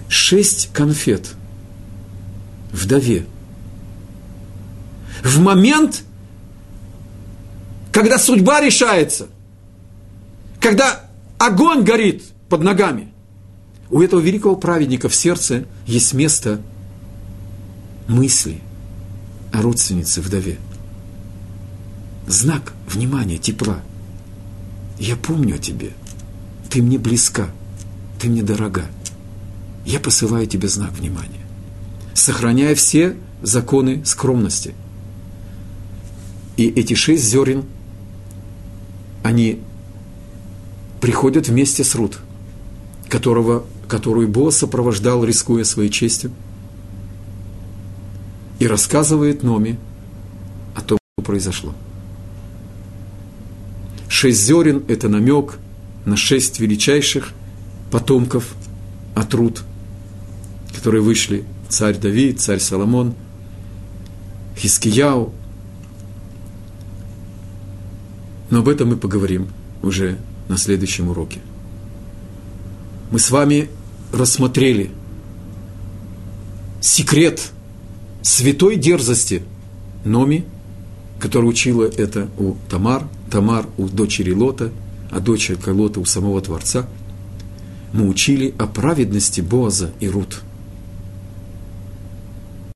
Шесть 0.07 0.69
конфет 0.71 1.33
вдове. 2.71 3.25
В 5.23 5.39
момент, 5.39 6.03
когда 7.91 8.19
судьба 8.19 8.61
решается, 8.61 9.27
когда 10.59 11.09
огонь 11.39 11.83
горит 11.83 12.23
под 12.47 12.61
ногами– 12.61 13.08
у 13.91 14.01
этого 14.01 14.19
великого 14.19 14.55
праведника 14.55 15.09
в 15.09 15.15
сердце 15.15 15.65
есть 15.85 16.13
место 16.13 16.61
мысли 18.07 18.61
о 19.51 19.61
родственнице 19.61 20.21
вдове. 20.21 20.57
Знак 22.27 22.73
внимания, 22.87 23.37
тепла. 23.37 23.79
Я 24.99 25.15
помню 25.15 25.55
о 25.55 25.59
тебе. 25.59 25.91
Ты 26.69 26.83
мне 26.83 26.99
близка, 26.99 27.49
ты 28.19 28.29
мне 28.29 28.43
дорога. 28.43 28.85
я 29.85 29.99
посылаю 29.99 30.45
тебе 30.45 30.67
знак 30.67 30.91
внимания. 30.91 31.41
Сохраняя 32.13 32.75
все 32.75 33.15
законы 33.41 34.05
скромности. 34.05 34.75
И 36.57 36.67
эти 36.67 36.93
шесть 36.93 37.23
зерен, 37.23 37.63
они 39.23 39.61
приходят 41.01 41.47
вместе 41.47 41.83
с 41.83 41.95
Рут, 41.95 42.19
которого, 43.07 43.65
которую 43.89 44.27
Бог 44.27 44.53
сопровождал, 44.53 45.25
рискуя 45.25 45.63
своей 45.63 45.89
честью, 45.89 46.31
и 48.59 48.67
рассказывает 48.67 49.41
Номи 49.41 49.79
о 50.75 50.81
том, 50.81 50.99
что 51.17 51.25
произошло. 51.25 51.73
Шесть 54.07 54.45
зерен– 54.45 54.83
это 54.87 55.09
намек 55.09 55.57
на 56.05 56.15
шесть 56.15 56.59
величайших 56.59 57.33
потомков 57.91 58.53
от 59.15 59.33
Рут, 59.33 59.63
которые 60.75 61.01
вышли 61.01 61.43
царь 61.67 61.97
Давид, 61.97 62.39
царь 62.39 62.59
Соломон, 62.59 63.15
Хискияу. 64.55 65.33
Но 68.49 68.59
об 68.59 68.67
этом 68.67 68.89
мы 68.89 68.97
поговорим 68.97 69.47
уже 69.81 70.19
на 70.47 70.57
следующем 70.57 71.09
уроке. 71.09 71.39
Мы 73.11 73.19
с 73.19 73.31
вами 73.31 73.69
рассмотрели 74.11 74.91
секрет 76.81 77.51
святой 78.21 78.75
дерзости 78.75 79.43
Номи, 80.05 80.45
которая 81.19 81.49
учила 81.49 81.83
это 81.83 82.29
у 82.37 82.55
Тамар, 82.69 83.07
Тамар 83.29 83.65
у 83.77 83.87
дочери 83.87 84.31
Лота, 84.31 84.71
а 85.11 85.19
дочери 85.19 85.57
Лота 85.69 85.99
у 85.99 86.05
самого 86.05 86.41
Творца. 86.41 86.87
Мы 87.91 88.07
учили 88.07 88.53
о 88.57 88.67
праведности 88.67 89.41
Боаза 89.41 89.91
и 89.99 90.07
Рут– 90.07 90.41